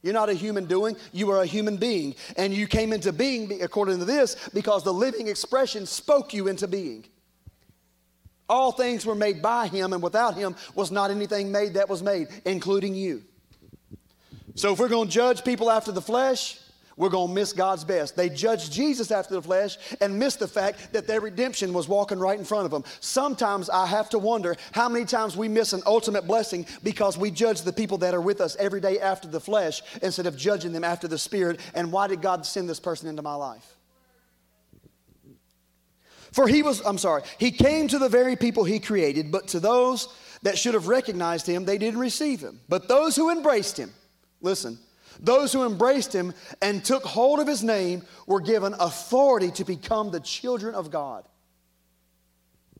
[0.02, 2.16] You're not a human doing, you are a human being.
[2.36, 6.66] And you came into being, according to this, because the living expression spoke you into
[6.66, 7.04] being.
[8.48, 12.02] All things were made by him, and without him was not anything made that was
[12.02, 13.22] made, including you.
[14.56, 16.58] So if we're going to judge people after the flesh,
[16.98, 18.16] we're going to miss God's best.
[18.16, 22.18] They judged Jesus after the flesh and missed the fact that their redemption was walking
[22.18, 22.82] right in front of them.
[22.98, 27.30] Sometimes I have to wonder how many times we miss an ultimate blessing because we
[27.30, 30.72] judge the people that are with us every day after the flesh instead of judging
[30.72, 31.60] them after the spirit.
[31.72, 33.76] And why did God send this person into my life?
[36.32, 39.60] For he was, I'm sorry, he came to the very people he created, but to
[39.60, 40.08] those
[40.42, 42.60] that should have recognized him, they didn't receive him.
[42.68, 43.92] But those who embraced him,
[44.40, 44.78] listen,
[45.20, 50.10] those who embraced him and took hold of his name were given authority to become
[50.10, 51.24] the children of God.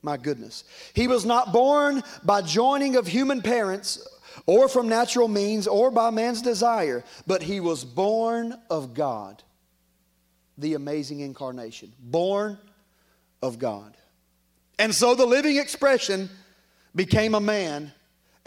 [0.03, 0.65] My goodness.
[0.95, 4.07] He was not born by joining of human parents
[4.47, 9.43] or from natural means or by man's desire, but he was born of God.
[10.59, 11.93] The amazing incarnation.
[11.99, 12.59] Born
[13.43, 13.97] of God.
[14.79, 16.31] And so the living expression
[16.95, 17.93] became a man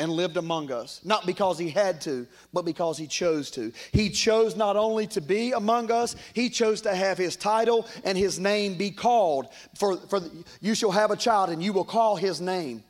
[0.01, 0.99] and lived among us.
[1.03, 3.71] Not because he had to, but because he chose to.
[3.91, 8.17] He chose not only to be among us, he chose to have his title and
[8.17, 9.49] his name be called.
[9.75, 10.19] For, for
[10.59, 12.83] you shall have a child and you will call his name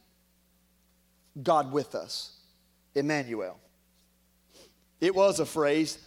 [1.43, 2.32] God with us,
[2.95, 3.60] Emmanuel.
[5.02, 5.97] It was a phrase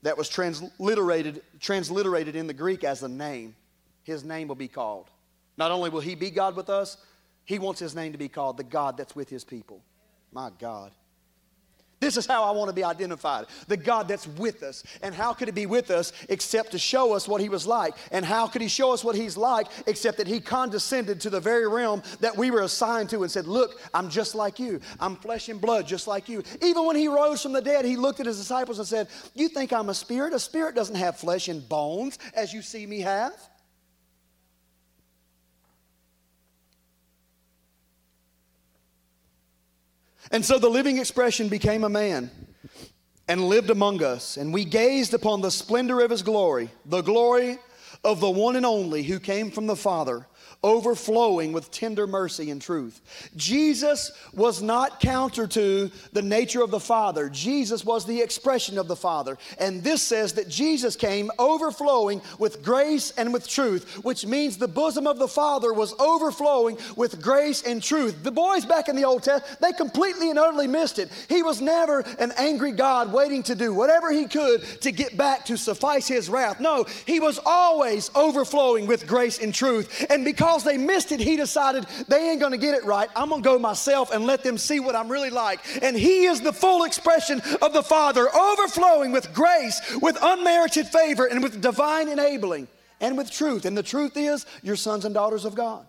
[0.00, 3.54] that was transliterated, transliterated in the Greek as a name.
[4.04, 5.10] His name will be called.
[5.58, 6.96] Not only will he be God with us,
[7.44, 9.82] he wants his name to be called the God that's with his people.
[10.32, 10.92] My God.
[11.98, 13.46] This is how I want to be identified.
[13.68, 14.84] The God that's with us.
[15.02, 17.94] And how could He be with us except to show us what He was like?
[18.12, 21.40] And how could He show us what He's like except that He condescended to the
[21.40, 24.80] very realm that we were assigned to and said, Look, I'm just like you.
[25.00, 26.42] I'm flesh and blood just like you.
[26.62, 29.48] Even when He rose from the dead, He looked at His disciples and said, You
[29.48, 30.34] think I'm a spirit?
[30.34, 33.32] A spirit doesn't have flesh and bones as you see me have.
[40.30, 42.30] And so the living expression became a man
[43.28, 47.58] and lived among us, and we gazed upon the splendor of his glory, the glory
[48.04, 50.26] of the one and only who came from the Father
[50.64, 53.00] overflowing with tender mercy and truth.
[53.36, 58.88] Jesus was not counter to the nature of the Father, Jesus was the expression of
[58.88, 59.38] the Father.
[59.58, 64.68] And this says that Jesus came overflowing with grace and with truth, which means the
[64.68, 68.22] bosom of the Father was overflowing with grace and truth.
[68.22, 71.10] The boys back in the Old Testament, they completely and utterly missed it.
[71.28, 75.44] He was never an angry God waiting to do whatever he could to get back
[75.46, 76.60] to suffice his wrath.
[76.60, 80.06] No, he was always overflowing with grace and truth.
[80.10, 83.08] And because because they missed it, he decided they ain't gonna get it right.
[83.16, 85.58] I'm gonna go myself and let them see what I'm really like.
[85.82, 91.26] And he is the full expression of the Father, overflowing with grace, with unmerited favor,
[91.26, 92.68] and with divine enabling,
[93.00, 93.64] and with truth.
[93.64, 95.84] And the truth is, you're sons and daughters of God.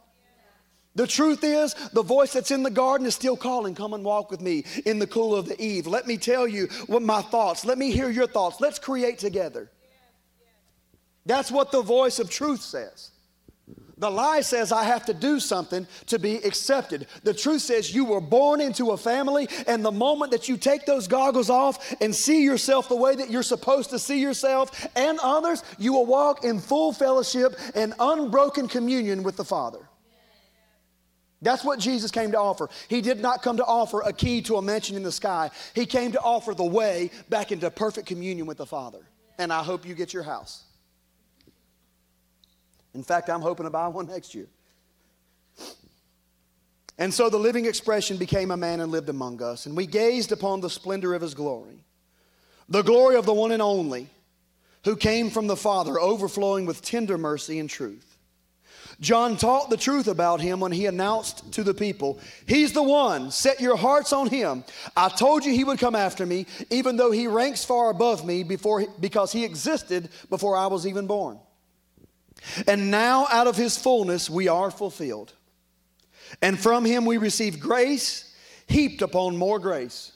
[0.95, 4.31] The truth is, the voice that's in the garden is still calling, Come and walk
[4.31, 5.85] with me in the cool of the eve.
[5.85, 8.59] Let me tell you what my thoughts, let me hear your thoughts.
[8.59, 9.69] Let's create together.
[11.27, 13.11] That's what the voice of truth says.
[13.99, 17.07] The lie says I have to do something to be accepted.
[17.23, 20.85] The truth says you were born into a family, and the moment that you take
[20.85, 25.19] those goggles off and see yourself the way that you're supposed to see yourself and
[25.23, 29.79] others, you will walk in full fellowship and unbroken communion with the Father.
[31.41, 32.69] That's what Jesus came to offer.
[32.87, 35.87] He did not come to offer a key to a mansion in the sky, He
[35.87, 38.99] came to offer the way back into perfect communion with the Father.
[39.39, 40.66] And I hope you get your house.
[42.97, 44.47] In fact, I'm hoping to buy one next year.
[46.97, 50.31] And so the living expression became a man and lived among us, and we gazed
[50.31, 51.77] upon the splendor of his glory,
[52.67, 54.09] the glory of the one and only
[54.83, 58.17] who came from the Father, overflowing with tender mercy and truth.
[58.99, 63.29] John taught the truth about him when he announced to the people, He's the one,
[63.29, 64.63] set your hearts on him.
[64.95, 68.41] I told you he would come after me, even though he ranks far above me
[68.41, 71.37] before, because he existed before I was even born.
[72.67, 75.33] And now out of his fullness we are fulfilled.
[76.41, 78.35] And from him we receive grace
[78.67, 80.11] heaped upon more grace.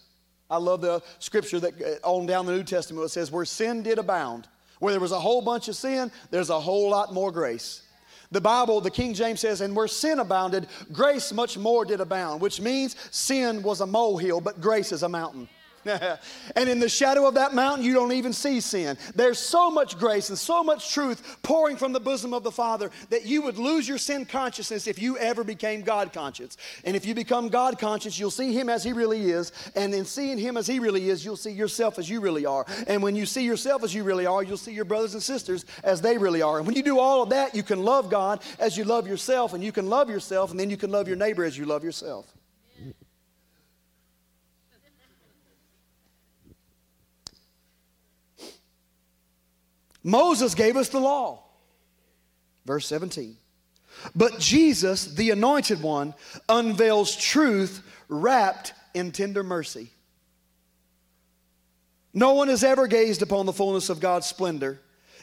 [0.50, 3.84] I love the scripture that uh, on down the New Testament it says, where sin
[3.84, 4.48] did abound,
[4.80, 7.84] where there was a whole bunch of sin, there's a whole lot more grace.
[8.32, 12.42] The Bible, the King James says, and where sin abounded, grace much more did abound,
[12.42, 15.48] which means sin was a molehill, but grace is a mountain.
[16.56, 18.98] and in the shadow of that mountain, you don't even see sin.
[19.16, 22.92] There's so much grace and so much truth pouring from the bosom of the Father
[23.10, 26.58] that you would lose your sin consciousness if you ever became God conscious.
[26.84, 29.52] And if you become God conscious, you'll see Him as He really is.
[29.76, 32.66] And in seeing Him as He really is, you'll see yourself as you really are.
[32.88, 35.66] And when you see yourself as you really are, you'll see your brothers and sisters
[35.84, 36.58] as they really are.
[36.58, 39.54] And when you do all of that, you can love God as you love yourself,
[39.54, 41.84] and you can love yourself, and then you can love your neighbor as you love
[41.84, 42.34] yourself.
[50.04, 51.44] Moses gave us the law.
[52.66, 53.38] Verse 17.
[54.16, 56.14] But Jesus, the anointed one,
[56.48, 59.90] unveils truth wrapped in tender mercy.
[62.14, 64.80] No one has ever gazed upon the fullness of God's splendor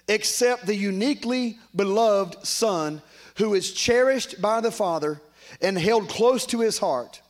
[0.09, 3.03] except the uniquely beloved Son
[3.37, 5.21] who is cherished by the Father
[5.61, 7.21] and held close to his heart.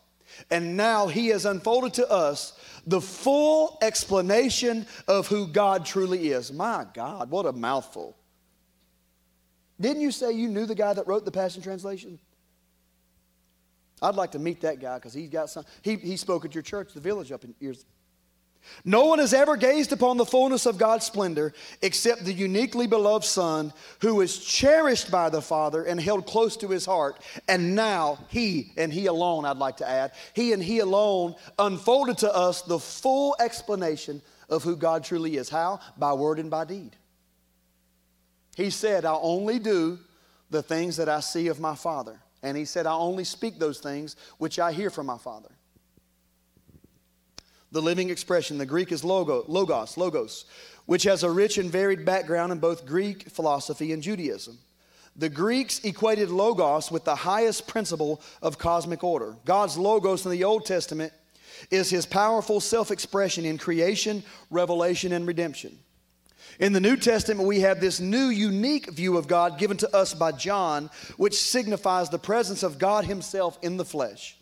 [0.50, 2.57] And now he has unfolded to us
[2.88, 6.50] the full explanation of who God truly is.
[6.52, 8.16] My God, what a mouthful.
[9.78, 12.18] Didn't you say you knew the guy that wrote the Passion Translation?
[14.00, 15.64] I'd like to meet that guy because he's got some.
[15.82, 17.84] He, he spoke at your church, the village, up in years
[18.84, 23.24] no one has ever gazed upon the fullness of God's splendor except the uniquely beloved
[23.24, 27.22] Son who is cherished by the Father and held close to his heart.
[27.48, 32.18] And now he, and he alone, I'd like to add, he and he alone unfolded
[32.18, 35.48] to us the full explanation of who God truly is.
[35.48, 35.80] How?
[35.96, 36.96] By word and by deed.
[38.56, 39.98] He said, I'll only do
[40.50, 42.18] the things that I see of my Father.
[42.42, 45.50] And he said, I'll only speak those things which I hear from my Father
[47.72, 48.58] the living expression.
[48.58, 50.44] The Greek is logo, logos, logos,
[50.86, 54.58] which has a rich and varied background in both Greek philosophy and Judaism.
[55.16, 59.36] The Greeks equated logos with the highest principle of cosmic order.
[59.44, 61.12] God's logos in the Old Testament
[61.70, 65.76] is his powerful self expression in creation, revelation, and redemption.
[66.60, 70.14] In the New Testament, we have this new, unique view of God given to us
[70.14, 74.37] by John, which signifies the presence of God Himself in the flesh.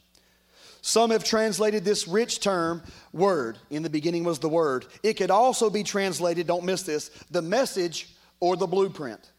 [0.86, 2.80] Some have translated this rich term,
[3.12, 3.58] word.
[3.70, 4.86] In the beginning was the word.
[5.02, 9.32] It could also be translated, don't miss this, the message or the blueprint.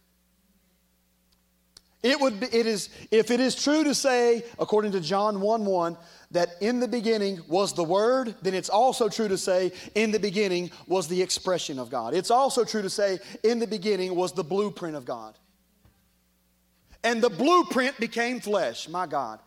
[2.04, 5.66] It would be, it is, if it is true to say, according to John 1
[5.66, 5.98] 1,
[6.32, 10.20] that in the beginning was the Word, then it's also true to say in the
[10.20, 12.14] beginning was the expression of God.
[12.14, 15.38] It's also true to say in the beginning was the blueprint of God.
[17.06, 19.40] And the blueprint became flesh, my God.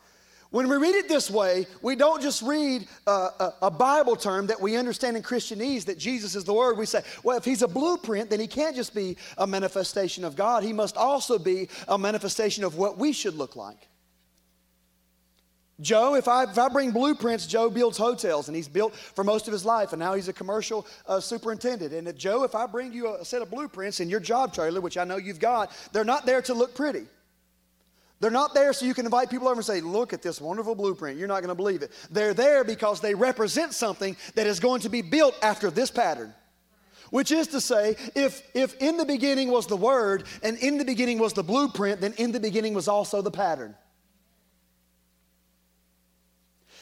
[0.51, 4.49] When we read it this way, we don't just read a, a, a, Bible term
[4.49, 6.77] that we understand in Christianese that Jesus is the Word.
[6.77, 10.35] We say, well, if He's a blueprint, then He can't just be a manifestation of
[10.35, 10.65] God.
[10.65, 13.87] He must also be a manifestation of what we should look like.
[15.81, 19.47] Joe, if I, if I bring blueprints, Joe builds hotels and he's built for most
[19.47, 21.95] of his life and now he's a commercial uh, superintendent.
[21.95, 24.81] And if, Joe, if I bring you a, set of blueprints in your job trailer,
[24.81, 27.07] which I know you've got, they're not there to look pretty.
[28.21, 30.75] They're not there so you can invite people over and say, Look at this wonderful
[30.75, 31.19] blueprint.
[31.19, 31.91] You're not going to believe it.
[32.11, 36.35] They're there because they represent something that is going to be built after this pattern.
[37.09, 40.85] Which is to say, if, if in the beginning was the Word and in the
[40.85, 43.75] beginning was the blueprint, then in the beginning was also the pattern.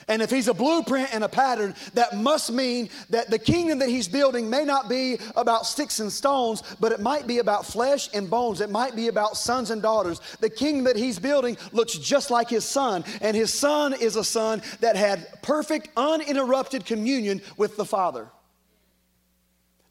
[0.09, 3.89] And if he's a blueprint and a pattern, that must mean that the kingdom that
[3.89, 8.09] he's building may not be about sticks and stones, but it might be about flesh
[8.15, 8.61] and bones.
[8.61, 10.21] It might be about sons and daughters.
[10.41, 14.25] The kingdom that he's building looks just like his son, and his son is a
[14.25, 18.29] son that had perfect, uninterrupted communion with the Father.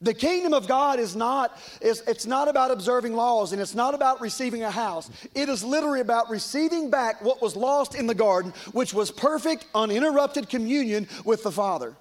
[0.00, 3.94] The kingdom of God is not, is, it's not about observing laws and it's not
[3.94, 5.10] about receiving a house.
[5.34, 9.66] It is literally about receiving back what was lost in the garden, which was perfect,
[9.74, 11.96] uninterrupted communion with the Father.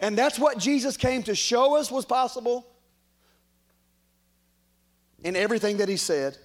[0.00, 2.64] And that's what Jesus came to show us was possible
[5.24, 6.36] in everything that he said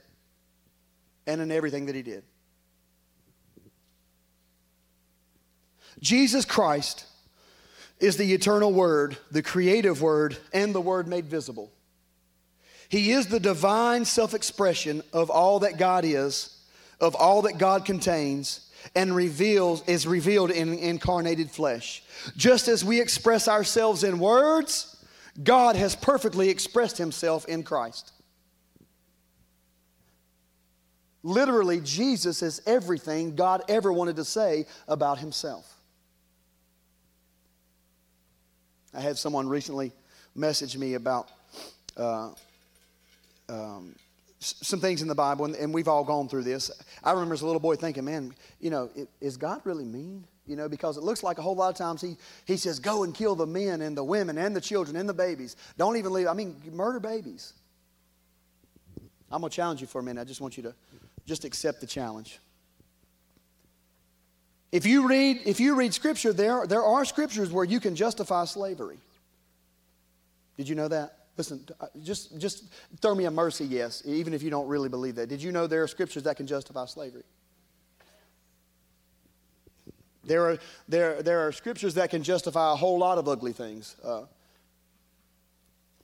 [1.27, 2.23] and in everything that he did.
[5.99, 7.05] Jesus Christ
[7.99, 11.71] is the eternal Word, the creative Word, and the Word made visible.
[12.89, 16.57] He is the divine self expression of all that God is,
[16.99, 22.03] of all that God contains, and reveals, is revealed in incarnated flesh.
[22.38, 24.95] Just as we express ourselves in words,
[25.43, 28.12] God has perfectly expressed himself in Christ.
[31.23, 35.76] Literally, Jesus is everything God ever wanted to say about himself.
[38.97, 39.91] I had someone recently
[40.33, 41.29] message me about
[41.97, 42.31] uh,
[43.47, 43.95] um,
[44.39, 46.71] some things in the Bible, and, and, we've all gone through this.
[47.03, 50.23] I remember as a little boy thinking, man, you know, it, is God really mean?
[50.47, 53.03] You know, because it looks like a whole lot of times he, he says, go
[53.03, 55.57] and kill the men and the women and the children and the babies.
[55.77, 57.53] Don't even leave, I mean, murder babies.
[59.31, 60.21] I'm going to challenge you for a minute.
[60.21, 60.73] I just want you to
[61.27, 62.39] just accept the challenge.
[64.71, 68.45] If you read, if you read scripture, there, there are scriptures where you can justify
[68.45, 68.97] slavery.
[70.58, 71.13] Did you know that?
[71.38, 72.63] Listen, uh, just, just
[72.99, 75.27] throw me a mercy yes, even if you don't really believe that.
[75.27, 77.23] Did you know there are scriptures that can justify slavery?
[80.23, 80.58] There are,
[80.89, 83.95] there, there are scriptures that can justify a whole lot of ugly things.
[84.03, 84.23] Uh,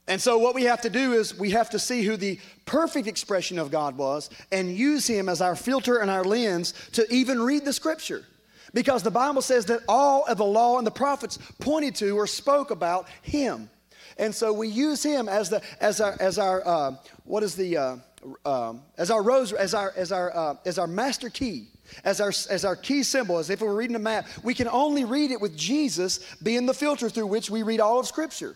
[0.08, 3.08] and so, what we have to do is we have to see who the perfect
[3.08, 7.42] expression of God was and use Him as our filter and our lens to even
[7.42, 8.26] read the scripture.
[8.74, 12.26] Because the Bible says that all of the law and the prophets pointed to or
[12.26, 13.70] spoke about him.
[14.18, 17.78] And so we use him as, the, as our, as our uh, what is the,
[17.78, 17.96] uh,
[18.46, 21.68] um, as our rose, as our, as our, uh, as our master key,
[22.04, 24.28] as our, as our key symbol, as if we were reading a map.
[24.44, 28.00] We can only read it with Jesus being the filter through which we read all
[28.00, 28.56] of Scripture.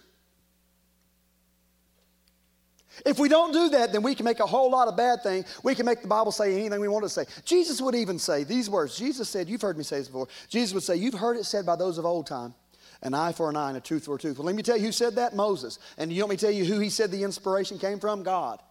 [3.05, 5.45] If we don't do that, then we can make a whole lot of bad things.
[5.63, 7.25] We can make the Bible say anything we want to say.
[7.45, 8.97] Jesus would even say these words.
[8.97, 10.27] Jesus said, You've heard me say this before.
[10.49, 12.53] Jesus would say, You've heard it said by those of old time,
[13.01, 14.38] an eye for an eye and a tooth for a tooth.
[14.38, 15.36] Well, let me tell you who said that?
[15.36, 15.79] Moses.
[15.97, 18.23] And you want me to tell you who he said the inspiration came from?
[18.23, 18.62] God.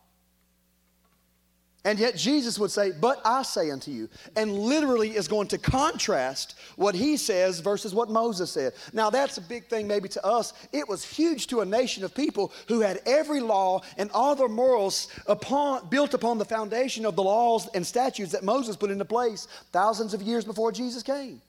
[1.87, 5.57] And yet Jesus would say, But I say unto you, and literally is going to
[5.57, 8.72] contrast what he says versus what Moses said.
[8.92, 10.53] Now, that's a big thing maybe to us.
[10.72, 14.49] It was huge to a nation of people who had every law and all their
[14.49, 19.05] morals upon, built upon the foundation of the laws and statutes that Moses put into
[19.05, 21.40] place thousands of years before Jesus came.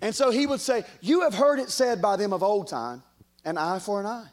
[0.00, 3.02] And so he would say, You have heard it said by them of old time,
[3.44, 4.28] an eye for an eye.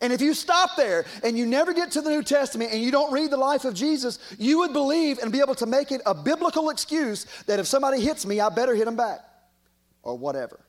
[0.00, 2.90] And if you stop there and you never get to the New Testament and you
[2.90, 6.00] don't read the life of Jesus, you would believe and be able to make it
[6.06, 9.20] a biblical excuse that if somebody hits me, I better hit them back.
[10.02, 10.60] or whatever.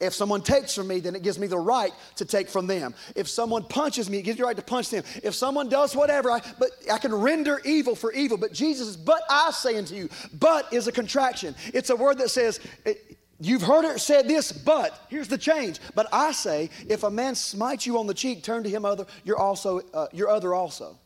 [0.00, 2.94] If someone takes from me, then it gives me the right to take from them.
[3.14, 5.04] If someone punches me, it gives me the right to punch them.
[5.22, 8.36] If someone does whatever, I, but I can render evil for evil.
[8.36, 11.54] But Jesus is, but I say unto you, but is a contraction.
[11.72, 15.80] It's a word that says, it, You've heard it said this, but here's the change.
[15.96, 19.04] But I say, if a man smites you on the cheek, turn to him other,
[19.24, 20.96] you're also, uh, your other also.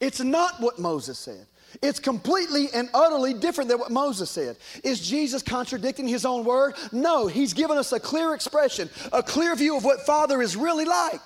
[0.00, 1.46] It's not what Moses said.
[1.82, 4.56] It's completely and utterly different than what Moses said.
[4.84, 6.74] Is Jesus contradicting his own word?
[6.92, 10.84] No, he's given us a clear expression, a clear view of what Father is really
[10.84, 11.22] like.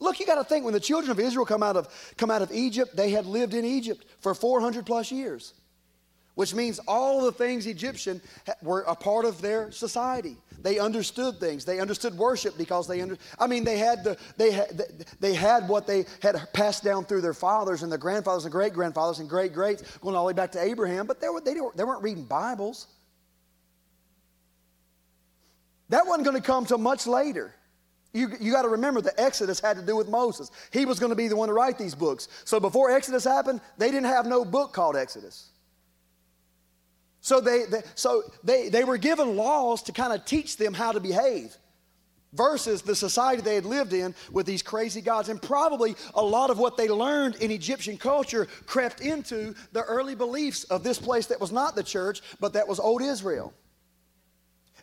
[0.00, 2.42] Look, you got to think when the children of Israel come out of, come out
[2.42, 5.54] of Egypt, they had lived in Egypt for 400 plus years
[6.34, 8.20] which means all the things Egyptian
[8.62, 10.36] were a part of their society.
[10.62, 11.64] They understood things.
[11.64, 15.68] They understood worship because they under, I mean they had the they had they had
[15.68, 19.28] what they had passed down through their fathers and their grandfathers and great grandfathers and
[19.28, 22.02] great greats going all the way back to Abraham, but they were they, they weren't
[22.02, 22.86] reading Bibles.
[25.88, 27.54] That wasn't going to come till much later.
[28.14, 30.50] You, you got to remember the Exodus had to do with Moses.
[30.70, 32.28] He was going to be the one to write these books.
[32.44, 35.51] So before Exodus happened, they didn't have no book called Exodus.
[37.22, 40.90] So they, they, so they, they were given laws to kind of teach them how
[40.90, 41.56] to behave
[42.32, 45.28] versus the society they had lived in with these crazy gods.
[45.28, 50.16] And probably a lot of what they learned in Egyptian culture crept into the early
[50.16, 53.54] beliefs of this place that was not the church, but that was old Israel.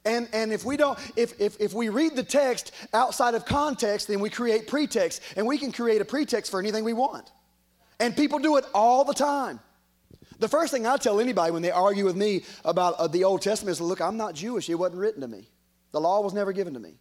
[0.06, 4.08] And, and if we don't, if, if, if we read the text outside of context,
[4.08, 5.22] then we create pretext.
[5.36, 7.30] And we can create a pretext for anything we want.
[8.00, 9.60] And people do it all the time.
[10.40, 13.42] The first thing I tell anybody when they argue with me about uh, the Old
[13.42, 14.70] Testament is look, I'm not Jewish.
[14.70, 15.48] It wasn't written to me.
[15.92, 16.96] The law was never given to me.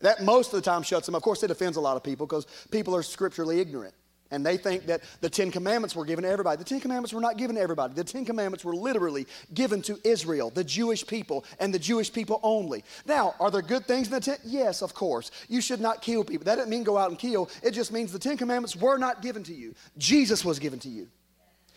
[0.00, 1.14] That most of the time shuts them.
[1.14, 3.94] Of course, it offends a lot of people because people are scripturally ignorant.
[4.30, 6.56] And they think that the Ten Commandments were given to everybody.
[6.56, 7.94] The Ten Commandments were not given to everybody.
[7.94, 12.40] The Ten Commandments were literally given to Israel, the Jewish people, and the Jewish people
[12.42, 12.84] only.
[13.06, 14.38] Now, are there good things in the Ten?
[14.42, 15.30] Yes, of course.
[15.48, 16.46] You should not kill people.
[16.46, 17.48] That doesn't mean go out and kill.
[17.62, 19.74] It just means the Ten Commandments were not given to you.
[19.98, 21.06] Jesus was given to you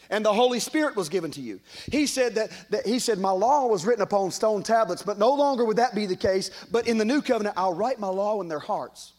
[0.10, 1.60] and the Holy Spirit was given to you.
[1.92, 5.34] He said that, that, he said, My law was written upon stone tablets, but no
[5.34, 6.52] longer would that be the case.
[6.72, 9.14] But in the new covenant, I'll write my law in their hearts.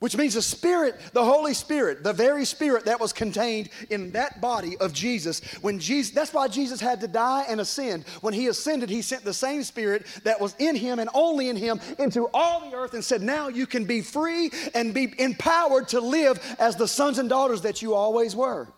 [0.00, 4.40] Which means the Spirit, the Holy Spirit, the very Spirit that was contained in that
[4.40, 5.40] body of Jesus.
[5.60, 8.04] When Jesus, that's why Jesus had to die and ascend.
[8.20, 11.56] When he ascended, he sent the same Spirit that was in him and only in
[11.56, 15.88] him into all the earth and said, Now you can be free and be empowered
[15.88, 18.68] to live as the sons and daughters that you always were.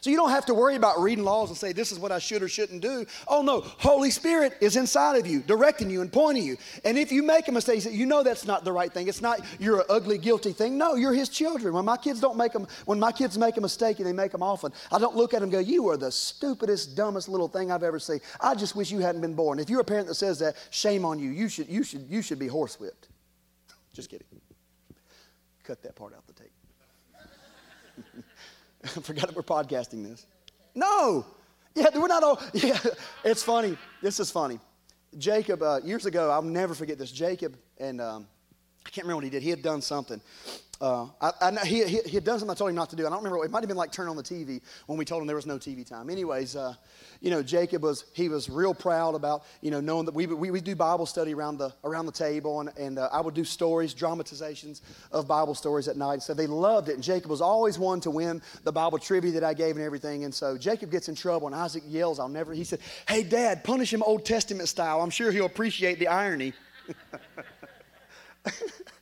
[0.00, 2.18] So you don't have to worry about reading laws and say, this is what I
[2.18, 3.04] should or shouldn't do.
[3.26, 6.56] Oh no, Holy Spirit is inside of you, directing you and pointing you.
[6.84, 9.08] And if you make a mistake, you know that's not the right thing.
[9.08, 10.78] It's not you're an ugly, guilty thing.
[10.78, 11.74] No, you're his children.
[11.74, 14.32] When my kids don't make them, when my kids make a mistake and they make
[14.32, 17.48] them often, I don't look at them and go, you are the stupidest, dumbest little
[17.48, 18.20] thing I've ever seen.
[18.40, 19.58] I just wish you hadn't been born.
[19.58, 21.30] If you're a parent that says that, shame on you.
[21.30, 23.08] You should, you should, you should be horsewhipped.
[23.92, 24.26] just kidding.
[25.64, 26.37] Cut that part out the.
[28.84, 30.26] I forgot that we're podcasting this.
[30.74, 31.26] No.
[31.74, 32.40] Yeah, we're not all.
[32.54, 32.78] Yeah,
[33.24, 33.76] it's funny.
[34.02, 34.58] This is funny.
[35.16, 37.10] Jacob, uh, years ago, I'll never forget this.
[37.10, 38.26] Jacob, and um,
[38.86, 39.42] I can't remember what he did.
[39.42, 40.20] He had done something.
[40.80, 43.04] Uh, I, I, he, he, he, had done something I told him not to do.
[43.04, 43.44] I don't remember.
[43.44, 45.46] It might have been like turn on the TV when we told him there was
[45.46, 46.08] no TV time.
[46.08, 46.74] Anyways, uh,
[47.20, 50.52] you know, Jacob was he was real proud about you know knowing that we we,
[50.52, 53.42] we do Bible study around the around the table, and, and uh, I would do
[53.42, 56.22] stories, dramatizations of Bible stories at night.
[56.22, 59.42] So they loved it, and Jacob was always one to win the Bible trivia that
[59.42, 60.22] I gave and everything.
[60.22, 63.64] And so Jacob gets in trouble, and Isaac yells, "I'll never." He said, "Hey, Dad,
[63.64, 65.00] punish him Old Testament style.
[65.00, 66.52] I'm sure he'll appreciate the irony."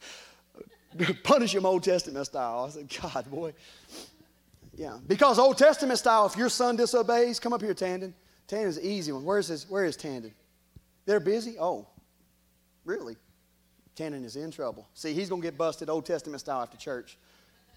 [1.23, 2.67] punish him Old Testament style.
[2.67, 3.53] I said, God, boy.
[4.77, 8.13] Yeah, because Old Testament style, if your son disobeys, come up here, Tandon.
[8.47, 9.25] Tandon's an easy one.
[9.25, 10.33] Where's his, where is Tandon?
[11.07, 11.57] They're busy?
[11.59, 11.87] Oh,
[12.85, 13.17] really?
[13.97, 14.87] Tandon is in trouble.
[14.95, 17.17] See, he's going to get busted Old Testament style after church.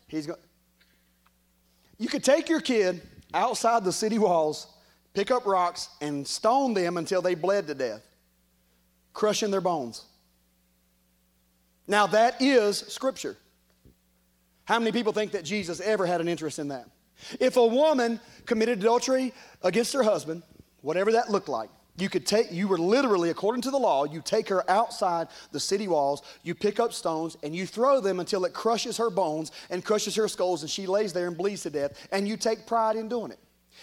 [0.07, 0.39] He's going.
[1.97, 3.01] You could take your kid
[3.33, 4.67] outside the city walls,
[5.13, 8.01] pick up rocks, and stone them until they bled to death,
[9.13, 10.03] crushing their bones.
[11.89, 13.35] Now, that is Scripture.
[14.65, 16.85] How many people think that Jesus ever had an interest in that?
[17.39, 19.33] If a woman committed adultery
[19.63, 20.43] against her husband,
[20.81, 24.21] whatever that looked like, you could take, you were literally, according to the law, you
[24.21, 28.45] take her outside the city walls, you pick up stones, and you throw them until
[28.45, 31.71] it crushes her bones and crushes her skulls, and she lays there and bleeds to
[31.71, 33.39] death, and you take pride in doing it.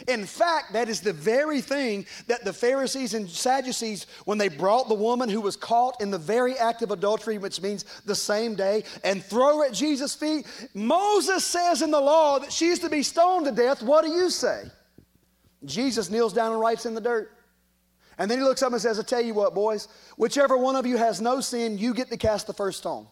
[0.06, 4.88] In fact, that is the very thing that the Pharisees and Sadducees, when they brought
[4.88, 8.54] the woman who was caught in the very act of adultery, which means the same
[8.54, 13.02] day, and throw at Jesus' feet, Moses says in the law that she's to be
[13.02, 13.82] stoned to death.
[13.82, 14.64] What do you say?
[15.64, 17.32] Jesus kneels down and writes in the dirt.
[18.18, 20.86] And then he looks up and says, I tell you what, boys, whichever one of
[20.86, 23.06] you has no sin, you get to cast the first stone.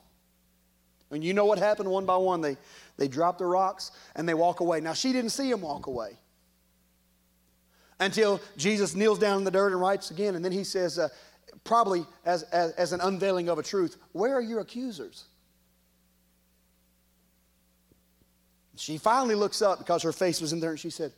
[1.10, 2.40] And you know what happened one by one?
[2.40, 2.56] They,
[2.96, 4.80] they drop the rocks and they walk away.
[4.80, 6.18] Now, she didn't see him walk away
[8.00, 10.34] until Jesus kneels down in the dirt and writes again.
[10.34, 11.08] And then he says, uh,
[11.64, 15.24] probably as, as, as an unveiling of a truth, Where are your accusers?
[18.76, 21.12] She finally looks up because her face was in there and she said,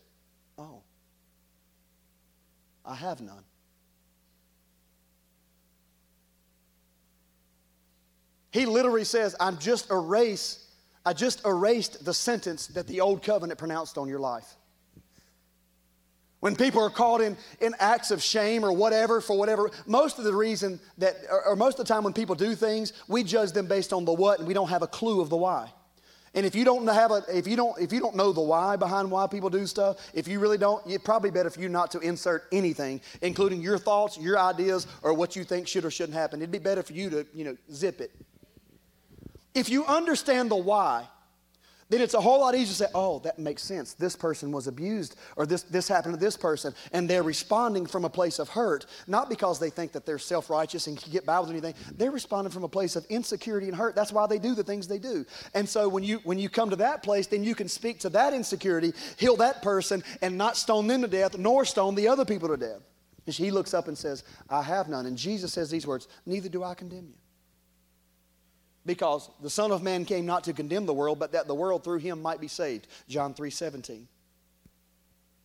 [0.59, 0.83] Oh,
[2.85, 3.45] I have none.
[8.51, 10.67] He literally says, I'm just erase,
[11.05, 14.57] I just erased the sentence that the old covenant pronounced on your life.
[16.41, 20.25] When people are caught in, in acts of shame or whatever, for whatever, most of
[20.25, 23.53] the reason that, or, or most of the time when people do things, we judge
[23.53, 25.71] them based on the what and we don't have a clue of the why.
[26.35, 28.77] And if you don't have a, if you don't, if you don't know the why
[28.77, 31.91] behind why people do stuff, if you really don't, it's probably better for you not
[31.93, 36.17] to insert anything, including your thoughts, your ideas, or what you think should or shouldn't
[36.17, 36.43] happen.
[36.43, 38.13] It'd be better for you to, you know, zip it.
[39.55, 41.09] If you understand the why,
[41.89, 43.95] then it's a whole lot easier to say, oh, that makes sense.
[43.95, 46.75] This person was abused, or this, this happened to this person.
[46.93, 50.51] And they're responding from a place of hurt, not because they think that they're self
[50.51, 51.75] righteous and can get by with anything.
[51.95, 53.95] They're responding from a place of insecurity and hurt.
[53.95, 55.25] That's why they do the things they do.
[55.55, 58.09] And so when you, when you come to that place, then you can speak to
[58.11, 62.25] that insecurity, heal that person, and not stone them to death, nor stone the other
[62.25, 62.81] people to death.
[63.27, 65.07] And he looks up and says, I have none.
[65.07, 67.15] And Jesus says these words Neither do I condemn you
[68.87, 71.85] because the Son of Man came not to condemn the world, but that the world
[71.85, 72.87] through him might be saved.
[73.09, 74.09] John 3 17.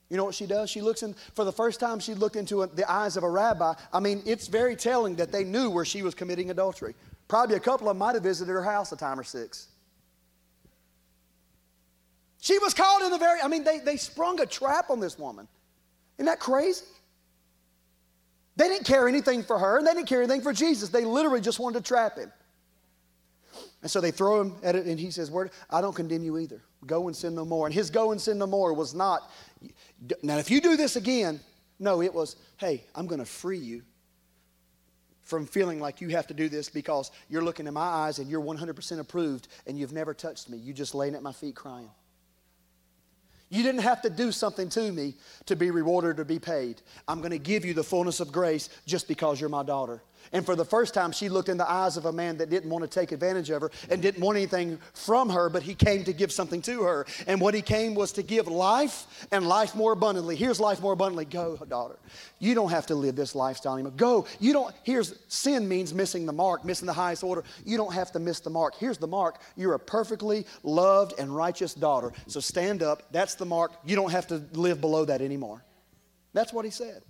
[0.10, 0.70] You know what she does?
[0.70, 3.74] She looks in, for the first time, she looked into the eyes of a rabbi.
[3.94, 6.96] I mean, it's very telling that they knew where she was committing adultery.
[7.30, 9.70] Probably a couple of them might have visited her house a time or six.
[12.42, 15.18] She was caught in the very, I mean, they, they sprung a trap on this
[15.18, 15.48] woman.
[16.18, 16.84] Isn't that crazy?
[18.58, 20.90] They didn't care anything for her, and they didn't care anything for Jesus.
[20.90, 22.34] They literally just wanted to trap him.
[23.82, 26.38] And so they throw him at it, and he says, Word, I don't condemn you
[26.38, 26.62] either.
[26.86, 27.66] Go and sin no more.
[27.66, 29.32] And his go and sin no more was not,
[30.22, 31.40] now if you do this again,
[31.80, 33.82] no, it was, hey, I'm going to free you
[35.24, 38.30] from feeling like you have to do this because you're looking in my eyes and
[38.30, 40.58] you're 100% approved and you've never touched me.
[40.58, 41.90] You just laying at my feet crying.
[43.50, 45.16] You didn't have to do something to me
[45.46, 46.82] to be rewarded or be paid.
[47.08, 50.02] I'm going to give you the fullness of grace just because you're my daughter.
[50.34, 52.70] And for the first time, she looked in the eyes of a man that didn't
[52.70, 56.04] want to take advantage of her and didn't want anything from her, but he came
[56.06, 57.06] to give something to her.
[57.28, 60.36] And what he came was to give life and life more abundantly.
[60.36, 61.26] Here's life more abundantly.
[61.26, 61.98] Go, daughter.
[62.40, 63.94] You don't have to live this lifestyle anymore.
[63.96, 64.26] Go.
[64.40, 67.44] You don't, here's sin means missing the mark, missing the highest order.
[67.66, 68.76] You don't have to miss the mark.
[68.76, 69.42] Here's the mark.
[69.56, 72.12] You're a perfectly loved and righteous daughter.
[72.28, 73.12] So stand up.
[73.12, 73.72] That's the mark.
[73.86, 75.64] You don't have to live below that anymore.
[76.34, 77.04] That's what he said.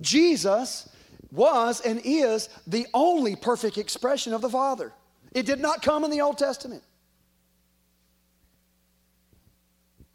[0.00, 0.88] Jesus
[1.30, 4.92] was and is the only perfect expression of the Father.
[5.32, 6.82] It did not come in the Old Testament.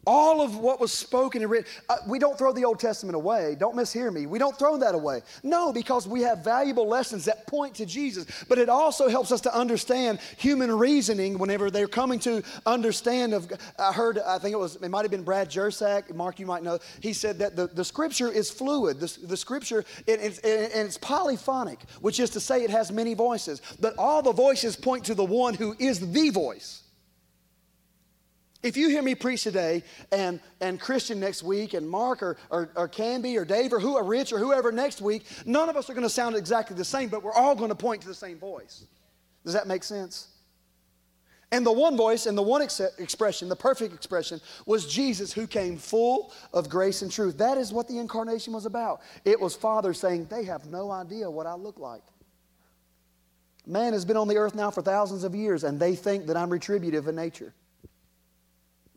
[0.04, 3.56] All of what was spoken and written, uh, we don't throw the Old Testament away.
[3.56, 4.26] Don't mishear me.
[4.26, 5.22] We don't throw that away.
[5.44, 8.26] No, because we have valuable lessons that point to Jesus.
[8.48, 13.32] But it also helps us to understand human reasoning whenever they're coming to understand.
[13.32, 16.12] Of I heard, I think it was, it might have been Brad Jersak.
[16.12, 16.80] Mark, you might know.
[17.00, 18.98] He said that the, the Scripture is fluid.
[18.98, 22.90] The, the Scripture it, it, it, and it's polyphonic, which is to say it has
[22.90, 23.62] many voices.
[23.78, 26.81] But all the voices point to the one who is the voice.
[28.62, 29.82] If you hear me preach today
[30.12, 33.96] and, and Christian next week and Mark or, or, or Canby or Dave or who
[33.96, 36.84] or Rich or whoever next week, none of us are going to sound exactly the
[36.84, 38.84] same, but we're all going to point to the same voice.
[39.44, 40.28] Does that make sense?
[41.50, 45.46] And the one voice and the one ex- expression, the perfect expression, was Jesus who
[45.46, 47.38] came full of grace and truth.
[47.38, 49.02] That is what the incarnation was about.
[49.24, 52.02] It was Father saying, They have no idea what I look like.
[53.66, 56.36] Man has been on the earth now for thousands of years, and they think that
[56.36, 57.52] I'm retributive in nature.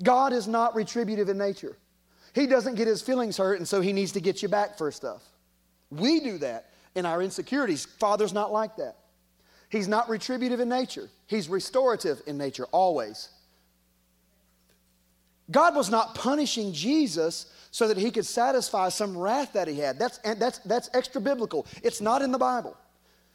[0.04, 1.78] God is not retributive in nature.
[2.34, 4.92] He doesn't get his feelings hurt, and so he needs to get you back for
[4.92, 5.24] stuff.
[5.90, 7.86] We do that in our insecurities.
[7.86, 8.98] Father's not like that.
[9.70, 13.30] He's not retributive in nature, he's restorative in nature, always.
[15.52, 20.00] God was not punishing Jesus so that he could satisfy some wrath that he had.
[20.00, 21.68] That's, that's, that's extra biblical.
[21.84, 22.76] It's not in the Bible.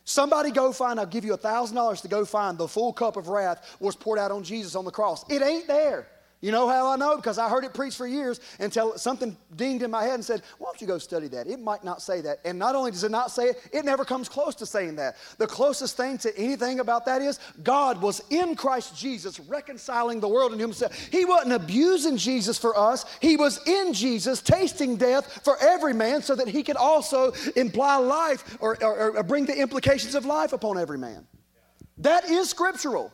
[0.05, 3.29] Somebody go find, I'll give you a $1,000 to go find the full cup of
[3.29, 5.25] wrath was poured out on Jesus on the cross.
[5.31, 6.09] It ain't there.
[6.41, 7.17] You know how I know?
[7.17, 10.41] Because I heard it preached for years until something dinged in my head and said,
[10.59, 11.47] Why don't you go study that?
[11.47, 12.39] It might not say that.
[12.47, 15.17] And not only does it not say it, it never comes close to saying that.
[15.37, 20.29] The closest thing to anything about that is God was in Christ Jesus reconciling the
[20.29, 20.97] world into himself.
[21.13, 26.23] He wasn't abusing Jesus for us, He was in Jesus tasting death for every man
[26.23, 30.55] so that He could also imply life or, or, or bring the implications of life
[30.55, 31.27] upon every man.
[31.99, 33.13] That is scriptural.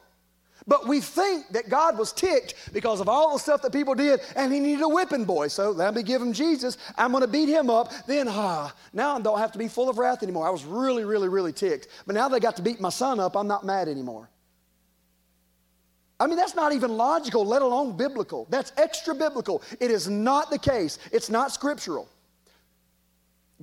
[0.69, 4.21] But we think that God was ticked because of all the stuff that people did
[4.35, 5.47] and he needed a whipping boy.
[5.49, 6.77] So let me give him Jesus.
[6.99, 7.93] I'm going to beat him up.
[8.07, 10.47] Then, ah, now I don't have to be full of wrath anymore.
[10.47, 11.89] I was really, really, really ticked.
[12.05, 13.37] But now they got to beat my son up.
[13.37, 14.29] I'm not mad anymore.
[16.19, 18.47] I mean, that's not even logical, let alone biblical.
[18.49, 19.63] That's extra biblical.
[19.81, 22.09] It is not the case, it's not scriptural.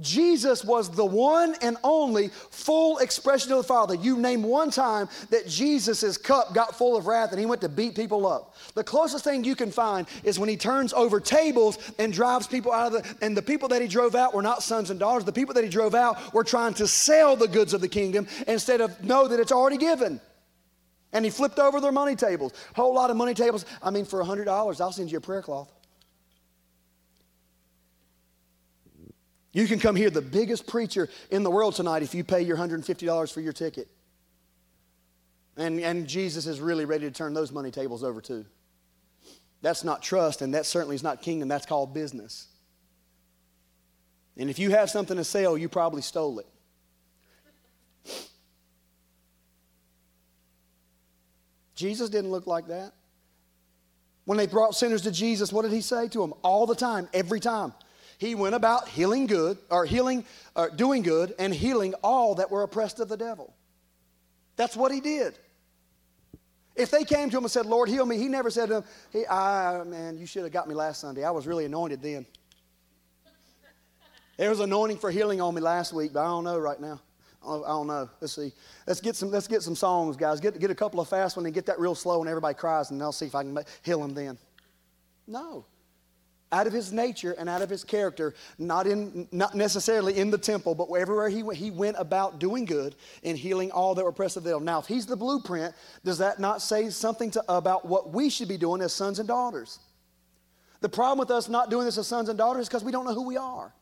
[0.01, 3.93] Jesus was the one and only full expression of the Father.
[3.93, 7.69] You name one time that Jesus' cup got full of wrath and he went to
[7.69, 8.55] beat people up.
[8.73, 12.71] The closest thing you can find is when he turns over tables and drives people
[12.71, 15.25] out of the, and the people that he drove out were not sons and daughters.
[15.25, 18.27] The people that he drove out were trying to sell the goods of the kingdom
[18.47, 20.19] instead of know that it's already given.
[21.11, 22.53] And he flipped over their money tables.
[22.75, 23.67] Whole lot of money tables.
[23.83, 24.47] I mean, for $100,
[24.81, 25.71] I'll send you a prayer cloth.
[29.53, 32.57] You can come hear the biggest preacher in the world tonight if you pay your
[32.57, 33.87] $150 for your ticket.
[35.55, 38.45] And, and Jesus is really ready to turn those money tables over too.
[39.61, 41.47] That's not trust, and that certainly is not kingdom.
[41.47, 42.47] That's called business.
[44.35, 46.47] And if you have something to sell, you probably stole it.
[51.75, 52.93] Jesus didn't look like that.
[54.25, 56.33] When they brought sinners to Jesus, what did he say to them?
[56.41, 57.73] All the time, every time
[58.23, 60.23] he went about healing good, or healing,
[60.55, 63.53] or doing good, and healing all that were oppressed of the devil.
[64.55, 65.37] That's what he did.
[66.73, 68.83] If they came to him and said, Lord, heal me, he never said to them,
[69.11, 71.25] hey, I, man, you should have got me last Sunday.
[71.25, 72.25] I was really anointed then.
[74.37, 77.01] There was anointing for healing on me last week, but I don't know right now.
[77.45, 78.09] I don't know.
[78.21, 78.53] Let's see.
[78.87, 79.29] Let's get some.
[79.31, 80.39] Let's get some songs, guys.
[80.39, 82.89] Get get a couple of fast ones and get that real slow, and everybody cries,
[82.89, 84.37] and I'll see if I can heal them then.
[85.27, 85.65] No
[86.53, 90.37] out of his nature and out of his character, not, in, not necessarily in the
[90.37, 94.11] temple, but everywhere he went, he went about doing good and healing all that were
[94.11, 94.61] oppressed of the devil.
[94.61, 95.73] Now, if he's the blueprint,
[96.05, 99.27] does that not say something to, about what we should be doing as sons and
[99.27, 99.79] daughters?
[100.81, 103.05] The problem with us not doing this as sons and daughters is because we don't
[103.05, 103.73] know who we are.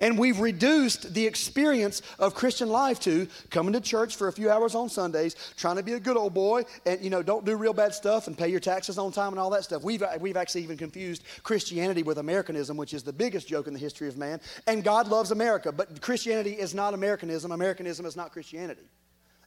[0.00, 4.50] And we've reduced the experience of Christian life to coming to church for a few
[4.50, 7.56] hours on Sundays, trying to be a good old boy, and you know, don't do
[7.56, 9.82] real bad stuff and pay your taxes on time and all that stuff.
[9.82, 13.80] We've, we've actually even confused Christianity with Americanism, which is the biggest joke in the
[13.80, 14.40] history of man.
[14.66, 17.52] And God loves America, but Christianity is not Americanism.
[17.52, 18.88] Americanism is not Christianity.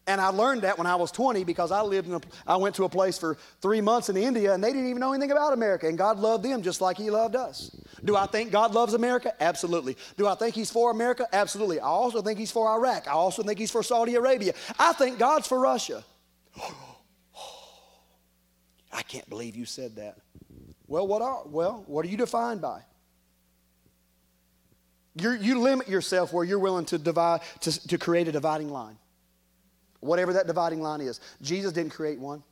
[0.08, 2.76] And I learned that when I was 20 because I lived in a, I went
[2.76, 5.54] to a place for three months in India and they didn't even know anything about
[5.54, 5.88] America.
[5.88, 7.70] And God loved them just like He loved us.
[8.04, 9.34] Do I think God loves America?
[9.40, 9.96] Absolutely.
[10.18, 11.28] Do I think He's for America?
[11.32, 11.80] Absolutely.
[11.80, 13.08] I also think He's for Iraq.
[13.08, 14.54] I also think He's for Saudi Arabia.
[14.80, 16.04] I think God's for Russia.
[18.92, 20.18] I can't believe you said that.
[20.88, 22.82] Well, what are well, what are you defined by?
[25.16, 28.98] you you limit yourself where you're willing to divide to, to create a dividing line
[30.02, 31.20] whatever that dividing line is.
[31.42, 32.44] Jesus didn't create one.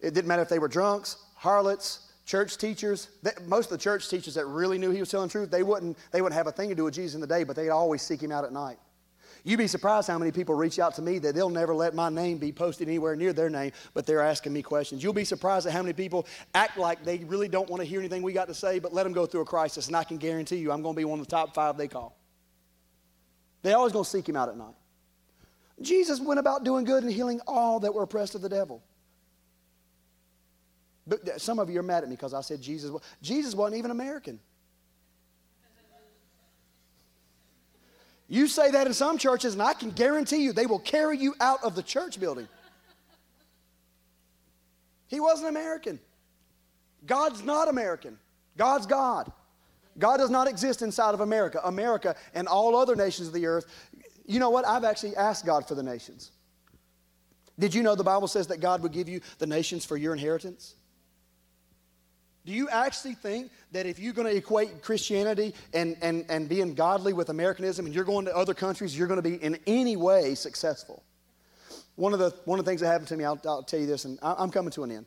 [0.00, 3.08] It didn't matter if they were drunks, harlots, church teachers.
[3.46, 5.96] most of the church teachers that really knew he was telling the truth, they wouldn't,
[6.10, 8.02] they wouldn't have a thing to do with Jesus in the day, but they'd always
[8.02, 8.78] seek him out at night.
[9.46, 12.08] You'd be surprised how many people reach out to me that they'll never let my
[12.08, 15.02] name be posted anywhere near their name, but they're asking me questions.
[15.02, 18.00] You'll be surprised at how many people act like they really don't want to hear
[18.00, 20.16] anything we got to say, but let them go through a crisis, and I can
[20.16, 22.16] guarantee you I'm going to be one of the top five they call.
[23.62, 24.74] They're always going to seek him out at night.
[25.80, 28.82] Jesus went about doing good and healing all that were oppressed of the devil.
[31.06, 32.90] But some of you are mad at me because I said Jesus.
[33.20, 34.40] Jesus wasn't even American.
[38.26, 41.34] You say that in some churches, and I can guarantee you they will carry you
[41.40, 42.48] out of the church building.
[45.08, 46.00] He wasn't American.
[47.04, 48.18] God's not American.
[48.56, 49.30] God's God.
[49.98, 51.60] God does not exist inside of America.
[51.64, 53.66] America and all other nations of the earth
[54.26, 54.66] you know what?
[54.66, 56.30] I've actually asked God for the nations.
[57.58, 60.12] Did you know the Bible says that God would give you the nations for your
[60.12, 60.74] inheritance?
[62.44, 66.74] Do you actually think that if you're going to equate Christianity and, and, and being
[66.74, 69.96] godly with Americanism and you're going to other countries, you're going to be in any
[69.96, 71.02] way successful?
[71.96, 73.86] One of the, one of the things that happened to me, I'll, I'll tell you
[73.86, 75.06] this, and I, am coming to an end.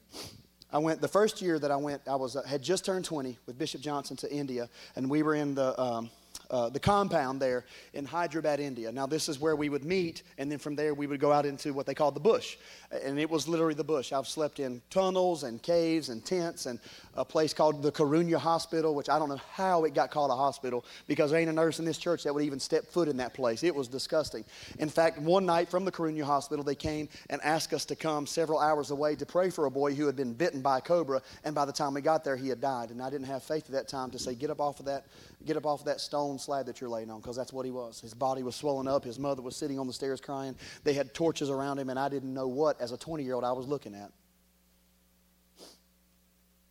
[0.72, 3.58] I went, the first year that I went, I was, had just turned 20 with
[3.58, 6.10] Bishop Johnson to India, and we were in the, um,
[6.50, 8.92] uh, the compound there in Hyderabad, India.
[8.92, 11.46] Now, this is where we would meet, and then from there we would go out
[11.46, 12.58] into what they called the bush.
[12.92, 14.14] And it was literally the bush.
[14.14, 16.80] I've slept in tunnels and caves and tents and
[17.18, 20.36] a place called the Karunya Hospital, which I don't know how it got called a
[20.36, 23.18] hospital because there ain't a nurse in this church that would even step foot in
[23.18, 23.64] that place.
[23.64, 24.46] It was disgusting.
[24.80, 28.28] In fact, one night from the Karunya Hospital, they came and asked us to come
[28.28, 31.22] several hours away to pray for a boy who had been bitten by a cobra,
[31.44, 32.92] and by the time we got there, he had died.
[32.92, 35.08] And I didn't have faith at that time to say, get up off of that,
[35.46, 37.72] get up off of that stone slab that you're laying on, because that's what he
[37.72, 38.00] was.
[38.00, 39.04] His body was swollen up.
[39.04, 40.56] His mother was sitting on the stairs crying.
[40.84, 43.44] They had torches around him, and I didn't know what, as a 20 year old,
[43.44, 44.12] I was looking at.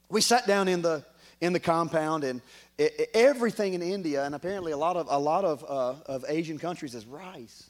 [0.08, 1.04] We sat down in the
[1.40, 2.40] in the compound, and
[2.78, 6.58] it, everything in India, and apparently a lot of a lot of uh, of Asian
[6.58, 7.68] countries, is rice.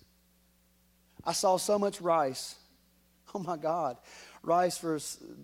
[1.25, 2.57] I saw so much rice.
[3.35, 3.99] Oh my God,
[4.43, 4.99] rice for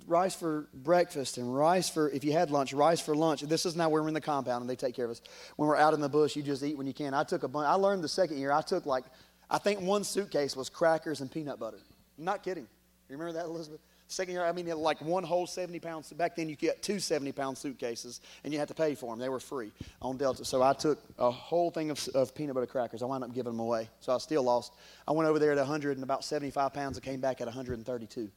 [0.06, 3.42] rice for breakfast and rice for if you had lunch, rice for lunch.
[3.42, 5.20] This is now where we're in the compound and they take care of us.
[5.56, 7.12] When we're out in the bush, you just eat when you can.
[7.12, 7.66] I took a bunch.
[7.66, 8.50] I learned the second year.
[8.50, 9.04] I took like
[9.50, 11.80] I think one suitcase was crackers and peanut butter.
[12.16, 12.66] I'm not kidding.
[13.10, 13.80] You remember that, Elizabeth?
[14.12, 16.12] Second year, I mean, like one whole 70 pounds.
[16.12, 19.18] Back then, you get two 70 pound suitcases and you had to pay for them.
[19.18, 20.44] They were free on Delta.
[20.44, 23.02] So I took a whole thing of, of peanut butter crackers.
[23.02, 23.88] I wound up giving them away.
[24.00, 24.74] So I still lost.
[25.08, 26.98] I went over there at 100 and about 75 pounds.
[26.98, 28.20] I came back at 132.
[28.20, 28.30] You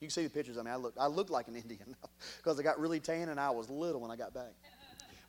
[0.00, 0.72] can see the pictures of me.
[0.72, 1.94] I look, I look like an Indian
[2.38, 4.52] because I got really tan and I was little when I got back.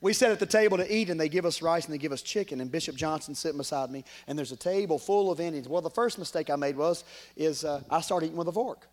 [0.01, 2.11] We sat at the table to eat, and they give us rice and they give
[2.11, 2.59] us chicken.
[2.59, 5.69] And Bishop Johnson sitting beside me, and there's a table full of Indians.
[5.69, 7.05] Well, the first mistake I made was
[7.37, 8.89] is uh, I started eating with a fork.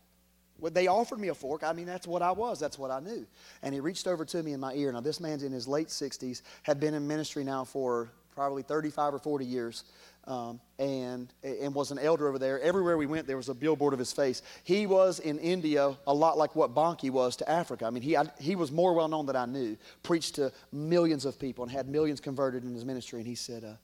[0.63, 1.63] They offered me a fork.
[1.65, 2.61] I mean, that's what I was.
[2.61, 3.27] That's what I knew.
[3.63, 4.93] And he reached over to me in my ear.
[4.93, 9.15] Now, this man's in his late 60s, had been in ministry now for probably 35
[9.15, 9.85] or 40 years,
[10.27, 12.61] um, and, and was an elder over there.
[12.61, 14.43] Everywhere we went, there was a billboard of his face.
[14.65, 17.87] He was in India a lot like what Bonnke was to Africa.
[17.87, 21.25] I mean, he, I, he was more well known than I knew, preached to millions
[21.25, 23.19] of people, and had millions converted in his ministry.
[23.19, 23.75] And he said, uh,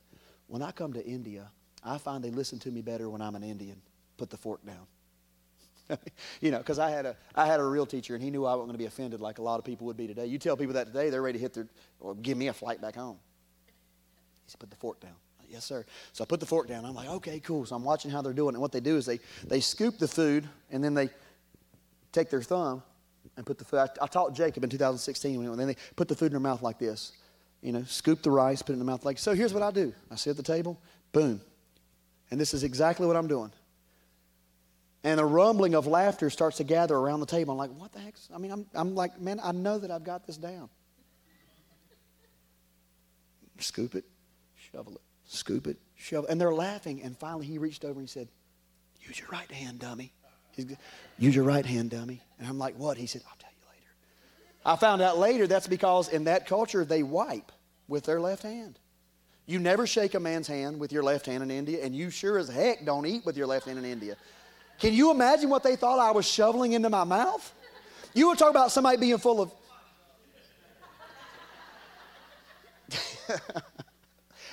[0.46, 1.50] When I come to India,
[1.84, 3.80] I find they listen to me better when I'm an Indian.
[4.16, 4.86] Put the fork down.
[6.40, 8.54] you know, because I had a I had a real teacher, and he knew I
[8.54, 10.26] wasn't going to be offended like a lot of people would be today.
[10.26, 11.68] You tell people that today, they're ready to hit their
[12.22, 13.18] give me a flight back home.
[14.44, 15.14] He said, "Put the fork down."
[15.48, 15.86] Yes, sir.
[16.12, 16.84] So I put the fork down.
[16.84, 17.64] I'm like, okay, cool.
[17.66, 18.56] So I'm watching how they're doing.
[18.56, 21.08] And what they do is they they scoop the food, and then they
[22.12, 22.82] take their thumb
[23.36, 23.78] and put the food.
[23.78, 26.62] I, I taught Jacob in 2016 when then they put the food in their mouth
[26.62, 27.12] like this.
[27.62, 29.18] You know, scoop the rice, put it in the mouth like.
[29.18, 29.92] So here's what I do.
[30.10, 30.80] I sit at the table,
[31.12, 31.40] boom,
[32.30, 33.52] and this is exactly what I'm doing
[35.06, 37.52] and a rumbling of laughter starts to gather around the table.
[37.52, 38.16] I'm like, what the heck?
[38.34, 40.68] I mean, I'm, I'm like, man, I know that I've got this down.
[43.60, 44.04] Scoop it,
[44.56, 47.02] shovel it, scoop it, shovel And they're laughing.
[47.02, 48.26] And finally, he reached over and he said,
[49.00, 50.12] Use your right hand, dummy.
[51.18, 52.20] Use your right hand, dummy.
[52.40, 52.98] And I'm like, What?
[52.98, 53.90] He said, I'll tell you later.
[54.64, 57.52] I found out later that's because in that culture, they wipe
[57.86, 58.80] with their left hand.
[59.46, 62.36] You never shake a man's hand with your left hand in India, and you sure
[62.38, 64.16] as heck don't eat with your left hand in India.
[64.78, 67.52] Can you imagine what they thought I was shoveling into my mouth?
[68.14, 69.52] You would talk about somebody being full of.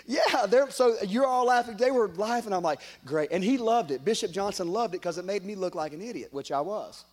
[0.06, 1.78] yeah, they're, so you're all laughing.
[1.78, 2.54] They were laughing.
[2.54, 3.32] I'm like, great.
[3.32, 4.04] And he loved it.
[4.04, 7.06] Bishop Johnson loved it because it made me look like an idiot, which I was.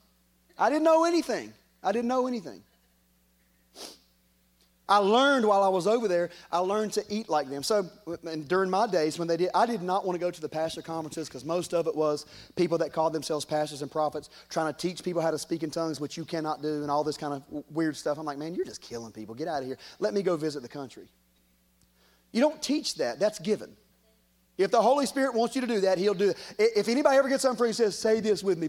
[0.59, 1.53] I didn't know anything.
[1.83, 2.63] I didn't know anything.
[4.91, 7.63] I learned while I was over there, I learned to eat like them.
[7.63, 7.89] So
[8.49, 10.83] during my days when they did, I did not want to go to the pastor
[10.83, 12.27] conferences because most of it was
[12.57, 15.71] people that called themselves pastors and prophets trying to teach people how to speak in
[15.71, 18.19] tongues, which you cannot do, and all this kind of weird stuff.
[18.19, 19.33] I'm like, man, you're just killing people.
[19.37, 19.79] Get out of here.
[20.01, 21.07] Let me go visit the country.
[22.33, 23.77] You don't teach that, that's given.
[24.59, 26.37] If the Holy Spirit wants you to do that, He'll do it.
[26.59, 28.69] If anybody ever gets something free and says, say this with me,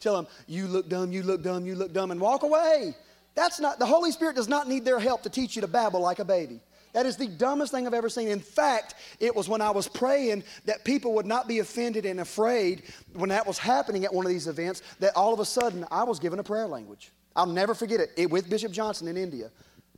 [0.00, 2.96] tell them, you look dumb, you look dumb, you look dumb, and walk away.
[3.34, 6.00] That's not, the Holy Spirit does not need their help to teach you to babble
[6.00, 6.60] like a baby.
[6.92, 8.28] That is the dumbest thing I've ever seen.
[8.28, 12.20] In fact, it was when I was praying that people would not be offended and
[12.20, 12.82] afraid
[13.14, 16.04] when that was happening at one of these events that all of a sudden I
[16.04, 17.10] was given a prayer language.
[17.34, 19.50] I'll never forget it, it with Bishop Johnson in India.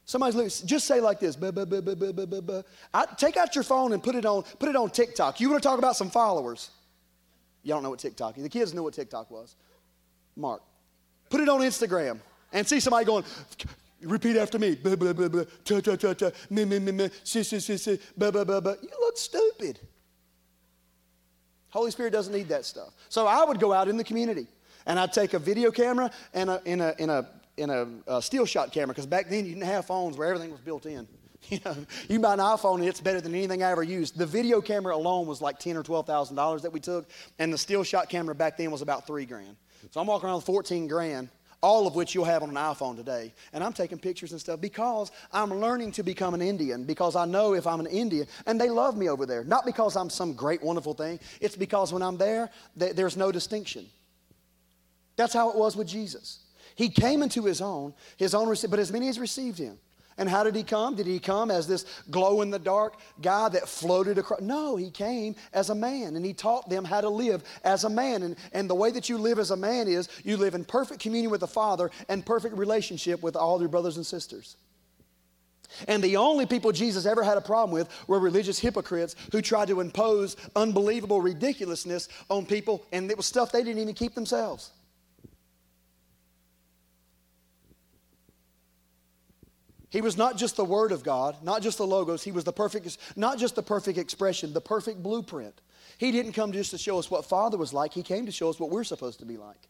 [0.05, 1.37] Somebody's looking, just say like this.
[1.43, 5.41] I, take out your phone and put it on, put it on TikTok.
[5.41, 6.71] You want to talk about some followers?
[7.65, 8.43] Y'all don't know what TikTok is.
[8.45, 9.57] The kids knew what TikTok was.
[10.37, 10.63] Mark.
[11.31, 12.21] Put it on Instagram
[12.55, 13.25] and see somebody going,
[14.01, 14.79] repeat after me.
[18.83, 19.81] You look stupid.
[21.69, 22.95] Holy Spirit doesn't need that stuff.
[23.09, 24.47] So I would go out in the community
[24.87, 28.23] and I'd take a video camera and a, in a, in a, in a, a
[28.23, 31.07] steel shot camera because back then you didn't have phones where everything was built in.
[31.51, 31.77] You know,
[32.09, 34.17] you buy an iPhone and it's better than anything I ever used.
[34.17, 37.07] The video camera alone was like ten or twelve thousand dollars that we took,
[37.39, 39.55] and the steel shot camera back then was about three grand.
[39.91, 41.29] So I'm walking around with fourteen grand
[41.65, 43.33] all of which you'll have on an iPhone today.
[43.55, 47.25] And I'm taking pictures and stuff because I'm learning to become an Indian because I
[47.25, 50.35] know if I'm an Indian, and they love me over there, not because I'm some
[50.35, 51.19] great, wonderful thing.
[51.41, 53.87] It's because when I'm there, there's no distinction.
[55.17, 56.41] That's how it was with Jesus.
[56.75, 59.79] He came into his own, his own, but as many as received him.
[60.17, 60.95] And how did he come?
[60.95, 64.41] Did he come as this glow in the dark guy that floated across?
[64.41, 67.91] No, he came as a man and he taught them how to live as a
[67.91, 68.23] man.
[68.23, 71.01] And, and the way that you live as a man is you live in perfect
[71.01, 74.57] communion with the Father and perfect relationship with all your brothers and sisters.
[75.89, 79.69] And the only people Jesus ever had a problem with were religious hypocrites who tried
[79.69, 84.71] to impose unbelievable ridiculousness on people, and it was stuff they didn't even keep themselves.
[89.95, 92.53] He was not just the Word of God, not just the Logos, he was the
[92.53, 95.55] perfect, not just the perfect expression, the perfect blueprint.
[95.99, 98.51] He didn't come just to show us what Father was like, he came to show
[98.51, 99.69] us what we're supposed to be like.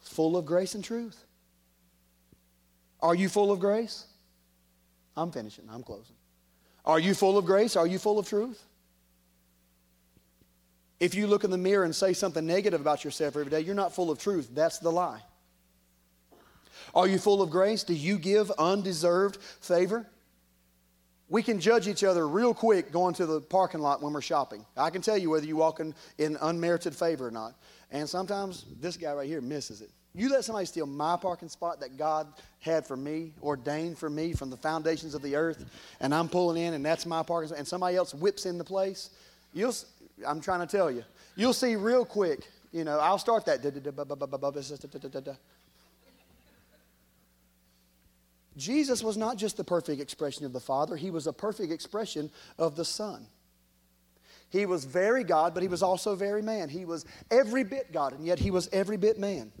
[0.00, 1.24] Full of grace and truth.
[3.00, 4.04] Are you full of grace?
[5.16, 6.16] I'm finishing, I'm closing.
[6.84, 7.76] Are you full of grace?
[7.76, 8.62] Are you full of truth?
[11.00, 13.74] If you look in the mirror and say something negative about yourself every day, you're
[13.74, 14.50] not full of truth.
[14.52, 15.22] That's the lie.
[16.96, 17.84] Are you full of grace?
[17.84, 20.06] Do you give undeserved favor?
[21.28, 24.64] We can judge each other real quick going to the parking lot when we're shopping.
[24.78, 27.54] I can tell you whether you walk in, in unmerited favor or not.
[27.90, 29.90] And sometimes this guy right here misses it.
[30.14, 32.28] You let somebody steal my parking spot that God
[32.60, 35.66] had for me, ordained for me from the foundations of the earth,
[36.00, 38.64] and I'm pulling in and that's my parking spot, and somebody else whips in the
[38.64, 39.10] place.
[39.52, 39.74] You'll,
[40.26, 42.48] I'm trying to tell you, you'll see real quick.
[42.72, 43.62] You know, I'll start that.
[48.56, 52.30] Jesus was not just the perfect expression of the Father, he was a perfect expression
[52.58, 53.26] of the Son.
[54.48, 56.68] He was very God, but he was also very man.
[56.68, 59.52] He was every bit God, and yet he was every bit man.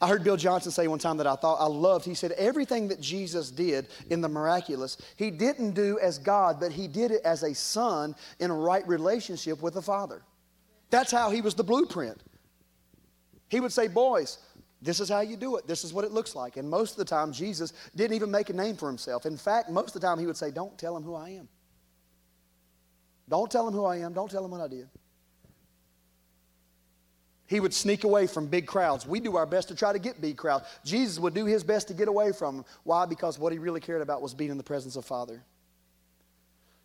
[0.00, 2.04] I heard Bill Johnson say one time that I thought I loved.
[2.04, 6.70] He said, Everything that Jesus did in the miraculous, he didn't do as God, but
[6.70, 10.22] he did it as a son in a right relationship with the Father.
[10.90, 12.22] That's how he was the blueprint.
[13.48, 14.38] He would say, Boys,
[14.80, 15.66] this is how you do it.
[15.66, 16.56] This is what it looks like.
[16.56, 19.26] And most of the time, Jesus didn't even make a name for himself.
[19.26, 21.48] In fact, most of the time, he would say, Don't tell him who I am.
[23.28, 24.12] Don't tell him who I am.
[24.12, 24.88] Don't tell him what I did.
[27.46, 29.06] He would sneak away from big crowds.
[29.06, 30.66] We do our best to try to get big crowds.
[30.84, 32.64] Jesus would do his best to get away from them.
[32.84, 33.06] Why?
[33.06, 35.42] Because what he really cared about was being in the presence of Father.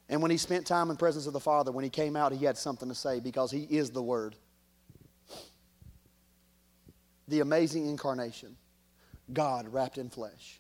[0.10, 2.46] And when he spent time in presence of the Father, when he came out, he
[2.46, 4.36] had something to say because he is the Word
[7.28, 8.56] the amazing incarnation,
[9.32, 10.60] God wrapped in flesh.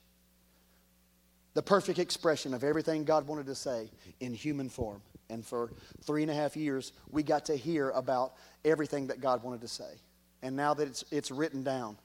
[1.53, 5.01] The perfect expression of everything God wanted to say in human form.
[5.29, 5.71] And for
[6.03, 8.33] three and a half years, we got to hear about
[8.65, 9.99] everything that God wanted to say.
[10.41, 11.97] And now that it's, it's written down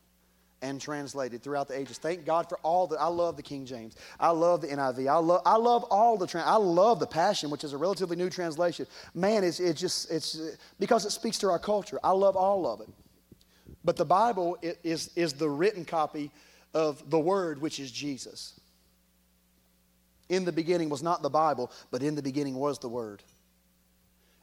[0.60, 3.00] and translated throughout the ages, thank God for all that.
[3.00, 3.96] I love the King James.
[4.18, 5.08] I love the NIV.
[5.08, 8.30] I love, I love all the, I love the Passion, which is a relatively new
[8.30, 8.86] translation.
[9.14, 10.38] Man, it's, it just, it's,
[10.78, 11.98] because it speaks to our culture.
[12.02, 12.88] I love all of it.
[13.88, 16.30] But the Bible is, is the written copy
[16.74, 18.60] of the Word, which is Jesus.
[20.28, 23.22] In the beginning was not the Bible, but in the beginning was the Word.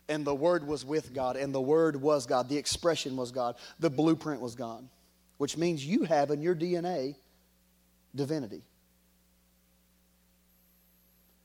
[0.09, 2.49] And the Word was with God, and the Word was God.
[2.49, 3.55] The expression was God.
[3.79, 4.83] The blueprint was God,
[5.37, 7.15] which means you have in your DNA
[8.15, 8.63] divinity.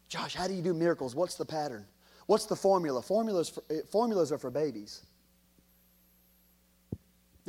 [0.09, 1.15] Josh, how do you do miracles?
[1.15, 1.85] What's the pattern?
[2.25, 3.03] What's the formula?
[3.03, 5.03] Formulas, for, eh, formulas are for babies.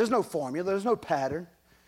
[0.01, 1.45] There's no formula, there's no pattern.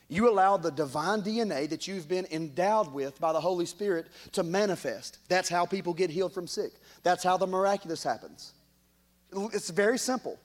[0.07, 4.43] You allow the divine DNA that you've been endowed with by the Holy Spirit to
[4.43, 5.17] manifest.
[5.29, 6.73] That's how people get healed from sick.
[7.01, 8.53] That's how the miraculous happens.
[9.51, 10.37] It's very simple.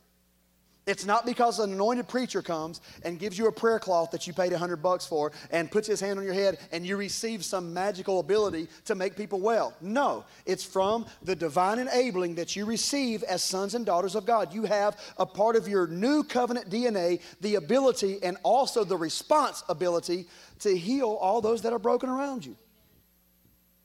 [0.89, 4.33] It's not because an anointed preacher comes and gives you a prayer cloth that you
[4.33, 7.75] paid 100 bucks for and puts his hand on your head and you receive some
[7.75, 9.75] magical ability to make people well.
[9.83, 14.55] No, it's from the divine enabling that you receive as sons and daughters of God.
[14.55, 19.63] You have a part of your new covenant DNA, the ability and also the response
[19.69, 20.25] ability
[20.61, 22.57] to heal all those that are broken around you.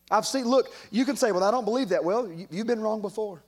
[0.10, 2.06] I've seen, look, you can say, well, I don't believe that.
[2.06, 3.44] Well, you've been wrong before.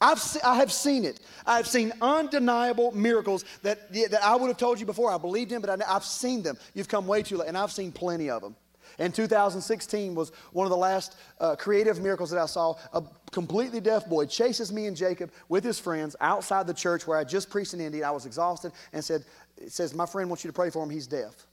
[0.00, 1.20] I've se- I have seen it.
[1.44, 5.10] I've seen undeniable miracles that, that I would have told you before.
[5.10, 6.56] I believed in, but I, I've seen them.
[6.74, 8.54] You've come way too late, and I've seen plenty of them.
[9.00, 12.74] And 2016 was one of the last uh, creative miracles that I saw.
[12.92, 17.18] A completely deaf boy chases me and Jacob with his friends outside the church where
[17.18, 18.06] I just preached in India.
[18.06, 19.24] I was exhausted and said,
[19.56, 20.90] "It says my friend wants you to pray for him.
[20.90, 21.46] He's deaf."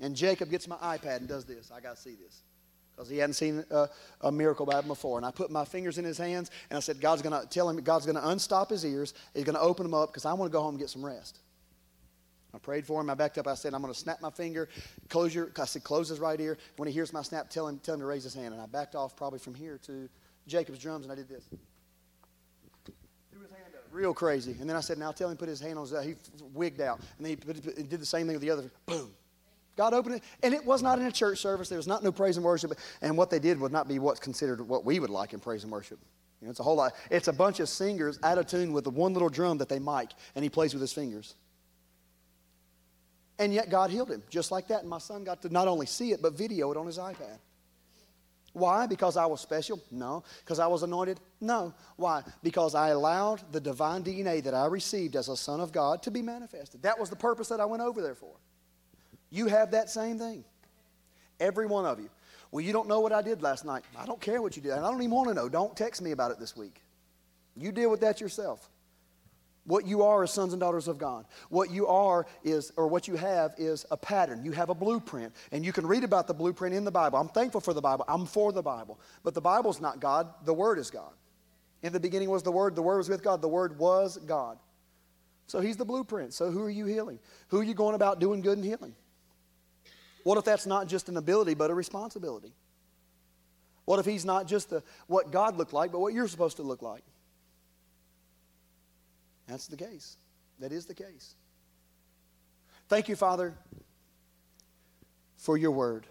[0.00, 1.70] And Jacob gets my iPad and does this.
[1.70, 2.42] I got to see this
[3.00, 3.88] because he hadn't seen a,
[4.20, 5.16] a, miracle by him before.
[5.16, 7.66] And I put my fingers in his hands and I said, God's going to tell
[7.66, 9.14] him, God's going to unstop his ears.
[9.32, 11.04] He's going to open them up because I want to go home and get some
[11.04, 11.38] rest.
[12.52, 13.08] I prayed for him.
[13.08, 13.46] I backed up.
[13.46, 14.68] I said, I'm going to snap my finger.
[15.08, 16.58] Close your, I said, close his right ear.
[16.76, 18.52] When he hears my snap, tell him, tell him to raise his hand.
[18.52, 20.06] And I backed off probably from here to
[20.46, 21.48] Jacob's drums, and I did this.
[23.90, 24.54] Real crazy.
[24.60, 26.16] And then I said, now tell him put his hand on his, he
[26.52, 27.00] wigged out.
[27.16, 28.70] And then he, put, he did the same thing with the other.
[28.84, 29.10] Boom.
[29.80, 30.22] God opened it.
[30.42, 31.70] And it was not in a church service.
[31.70, 32.74] There was not no praise and worship.
[33.00, 35.62] And what they did would not be what's considered what we would like in praise
[35.62, 35.98] and worship.
[36.38, 36.92] You know, it's a whole lot.
[37.10, 39.78] It's a bunch of singers out of tune with the one little drum that they
[39.78, 41.34] mic, and he plays with his fingers.
[43.38, 44.80] And yet God healed him just like that.
[44.80, 47.38] And my son got to not only see it, but video it on his iPad.
[48.52, 48.86] Why?
[48.86, 49.80] Because I was special?
[49.90, 50.24] No.
[50.40, 51.20] Because I was anointed?
[51.40, 51.72] No.
[51.96, 52.22] Why?
[52.42, 56.10] Because I allowed the divine DNA that I received as a son of God to
[56.10, 56.82] be manifested.
[56.82, 58.34] That was the purpose that I went over there for.
[59.30, 60.44] You have that same thing.
[61.38, 62.10] Every one of you.
[62.50, 63.84] Well, you don't know what I did last night.
[63.96, 64.72] I don't care what you did.
[64.72, 65.48] And I don't even want to know.
[65.48, 66.82] Don't text me about it this week.
[67.56, 68.68] You deal with that yourself.
[69.64, 71.26] What you are is sons and daughters of God.
[71.48, 74.44] What you are is, or what you have is a pattern.
[74.44, 75.32] You have a blueprint.
[75.52, 77.18] And you can read about the blueprint in the Bible.
[77.18, 78.04] I'm thankful for the Bible.
[78.08, 78.98] I'm for the Bible.
[79.22, 81.12] But the Bible's not God, the Word is God.
[81.82, 84.58] In the beginning was the Word, the Word was with God, the Word was God.
[85.46, 86.34] So He's the blueprint.
[86.34, 87.18] So who are you healing?
[87.48, 88.94] Who are you going about doing good and healing?
[90.24, 92.52] What if that's not just an ability, but a responsibility?
[93.84, 96.62] What if He's not just the, what God looked like, but what you're supposed to
[96.62, 97.02] look like?
[99.48, 100.16] That's the case.
[100.60, 101.34] That is the case.
[102.88, 103.54] Thank you, Father,
[105.38, 106.06] for your word.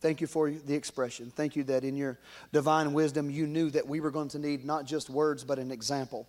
[0.00, 1.32] Thank you for the expression.
[1.34, 2.18] Thank you that in your
[2.52, 5.70] divine wisdom you knew that we were going to need not just words, but an
[5.70, 6.28] example,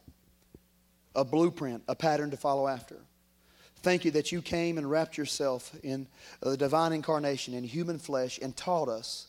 [1.15, 2.97] a blueprint, a pattern to follow after.
[3.81, 6.07] Thank you that you came and wrapped yourself in
[6.41, 9.27] the divine incarnation in human flesh and taught us.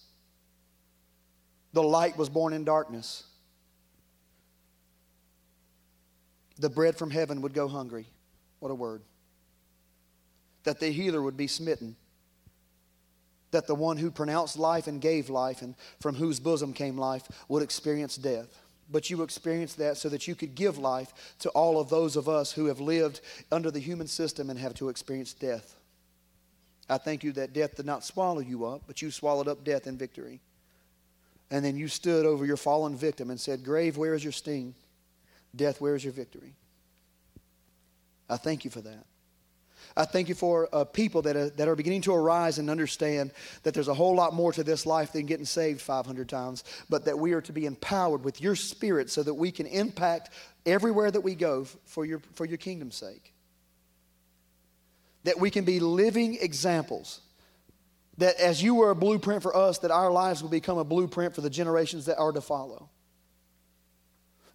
[1.73, 3.25] The light was born in darkness.
[6.61, 8.07] the bread from heaven would go hungry.
[8.61, 9.03] What a word.
[10.65, 11.97] That the healer would be smitten.
[13.51, 17.27] That the one who pronounced life and gave life and from whose bosom came life
[17.49, 18.49] would experience death.
[18.91, 22.29] But you experienced that so that you could give life to all of those of
[22.29, 23.21] us who have lived
[23.53, 25.77] under the human system and have to experience death.
[26.89, 29.87] I thank you that death did not swallow you up, but you swallowed up death
[29.87, 30.41] in victory.
[31.51, 34.75] And then you stood over your fallen victim and said, Grave, where is your sting?
[35.55, 36.55] Death, where is your victory?
[38.29, 39.05] I thank you for that.
[39.97, 43.33] I thank you for uh, people that are, that are beginning to arise and understand
[43.63, 47.05] that there's a whole lot more to this life than getting saved 500 times, but
[47.07, 50.31] that we are to be empowered with your spirit so that we can impact
[50.67, 53.35] everywhere that we go for your, for your kingdom's sake.
[55.25, 57.21] That we can be living examples.
[58.19, 61.35] That as you were a blueprint for us, that our lives will become a blueprint
[61.35, 62.90] for the generations that are to follow.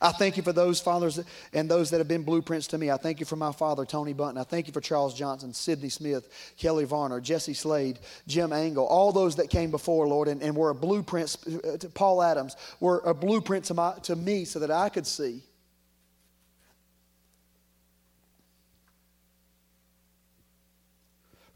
[0.06, 1.20] I thank you for those fathers
[1.51, 2.91] and those that have been blueprints to me.
[2.91, 4.38] I thank you for my father, Tony Bunton.
[4.38, 7.97] I thank you for Charles Johnson, Sidney Smith, Kelly Varner, Jesse Slade,
[8.28, 11.89] Jim Angle, all those that came before, Lord, and, and were a blueprint, uh, to
[11.89, 15.41] Paul Adams, were a blueprint to, my, to me so that I could see.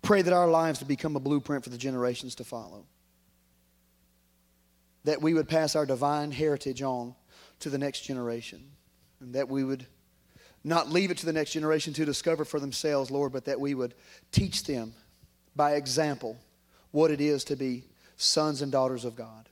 [0.02, 2.88] Pray that our lives would become a blueprint for the generations to follow.
[5.04, 7.14] That we would pass our divine heritage on
[7.60, 8.62] to the next generation.
[9.20, 9.86] And that we would
[10.64, 13.74] not leave it to the next generation to discover for themselves, Lord, but that we
[13.74, 13.94] would
[14.32, 14.94] teach them
[15.56, 16.38] by example
[16.92, 17.84] what it is to be
[18.18, 19.48] sons and daughters of God.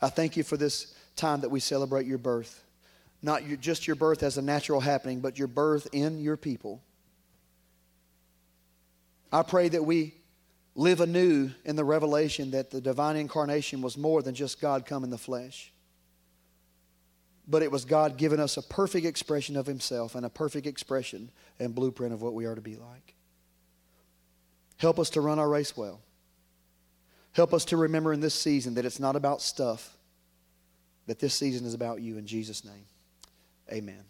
[0.00, 2.62] I thank you for this time that we celebrate your birth.
[3.22, 6.82] Not your, just your birth as a natural happening, but your birth in your people.
[9.32, 10.14] I pray that we
[10.74, 15.04] live anew in the revelation that the divine incarnation was more than just God come
[15.04, 15.71] in the flesh
[17.46, 21.30] but it was God giving us a perfect expression of Himself and a perfect expression
[21.58, 23.14] and blueprint of what we are to be like.
[24.78, 26.00] Help us to run our race well.
[27.32, 29.96] Help us to remember in this season that it's not about stuff,
[31.06, 32.84] but this season is about you in Jesus' name.
[33.72, 34.04] Amen.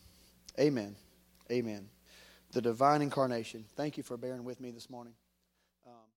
[0.58, 0.96] Amen.
[1.50, 1.88] Amen.
[2.52, 3.64] The divine incarnation.
[3.76, 5.14] Thank you for bearing with me this morning.